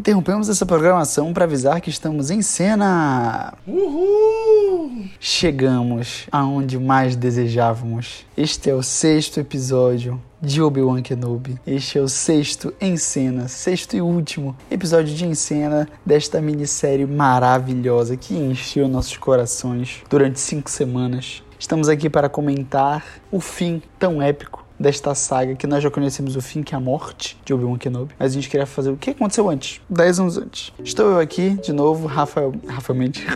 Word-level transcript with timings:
Interrompemos 0.00 0.48
essa 0.48 0.64
programação 0.64 1.30
para 1.34 1.44
avisar 1.44 1.78
que 1.78 1.90
estamos 1.90 2.30
em 2.30 2.40
cena. 2.40 3.52
Uhul! 3.66 5.04
Chegamos 5.20 6.26
aonde 6.32 6.78
mais 6.78 7.14
desejávamos. 7.14 8.24
Este 8.34 8.70
é 8.70 8.74
o 8.74 8.82
sexto 8.82 9.40
episódio 9.40 10.18
de 10.40 10.62
Obi-Wan 10.62 11.02
Kenobi. 11.02 11.60
Este 11.66 11.98
é 11.98 12.00
o 12.00 12.08
sexto 12.08 12.72
em 12.80 12.96
cena, 12.96 13.46
sexto 13.46 13.94
e 13.94 14.00
último 14.00 14.56
episódio 14.70 15.14
de 15.14 15.26
em 15.26 15.34
cena 15.34 15.86
desta 16.04 16.40
minissérie 16.40 17.04
maravilhosa 17.04 18.16
que 18.16 18.34
encheu 18.34 18.88
nossos 18.88 19.18
corações 19.18 20.02
durante 20.08 20.40
cinco 20.40 20.70
semanas. 20.70 21.42
Estamos 21.58 21.90
aqui 21.90 22.08
para 22.08 22.30
comentar 22.30 23.04
o 23.30 23.38
fim 23.38 23.82
tão 23.98 24.22
épico 24.22 24.59
desta 24.80 25.14
saga, 25.14 25.54
que 25.54 25.66
nós 25.66 25.82
já 25.82 25.90
conhecemos 25.90 26.34
o 26.36 26.40
fim, 26.40 26.62
que 26.62 26.74
é 26.74 26.78
a 26.78 26.80
morte 26.80 27.36
de 27.44 27.52
Obi-Wan 27.52 27.76
Kenobi. 27.76 28.14
Mas 28.18 28.32
a 28.32 28.34
gente 28.34 28.48
queria 28.48 28.64
fazer 28.64 28.90
o 28.90 28.96
que 28.96 29.10
aconteceu 29.10 29.50
antes, 29.50 29.82
dez 29.90 30.18
anos 30.18 30.38
antes. 30.38 30.72
Estou 30.82 31.10
eu 31.10 31.18
aqui, 31.18 31.50
de 31.62 31.72
novo, 31.72 32.06
Rafael... 32.06 32.54
Rafael 32.66 32.98
Mendes. 32.98 33.22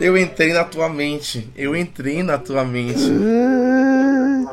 Eu 0.00 0.16
entrei 0.16 0.54
na 0.54 0.64
tua 0.64 0.88
mente. 0.88 1.46
Eu 1.54 1.76
entrei 1.76 2.22
na 2.22 2.38
tua 2.38 2.64
mente. 2.64 3.00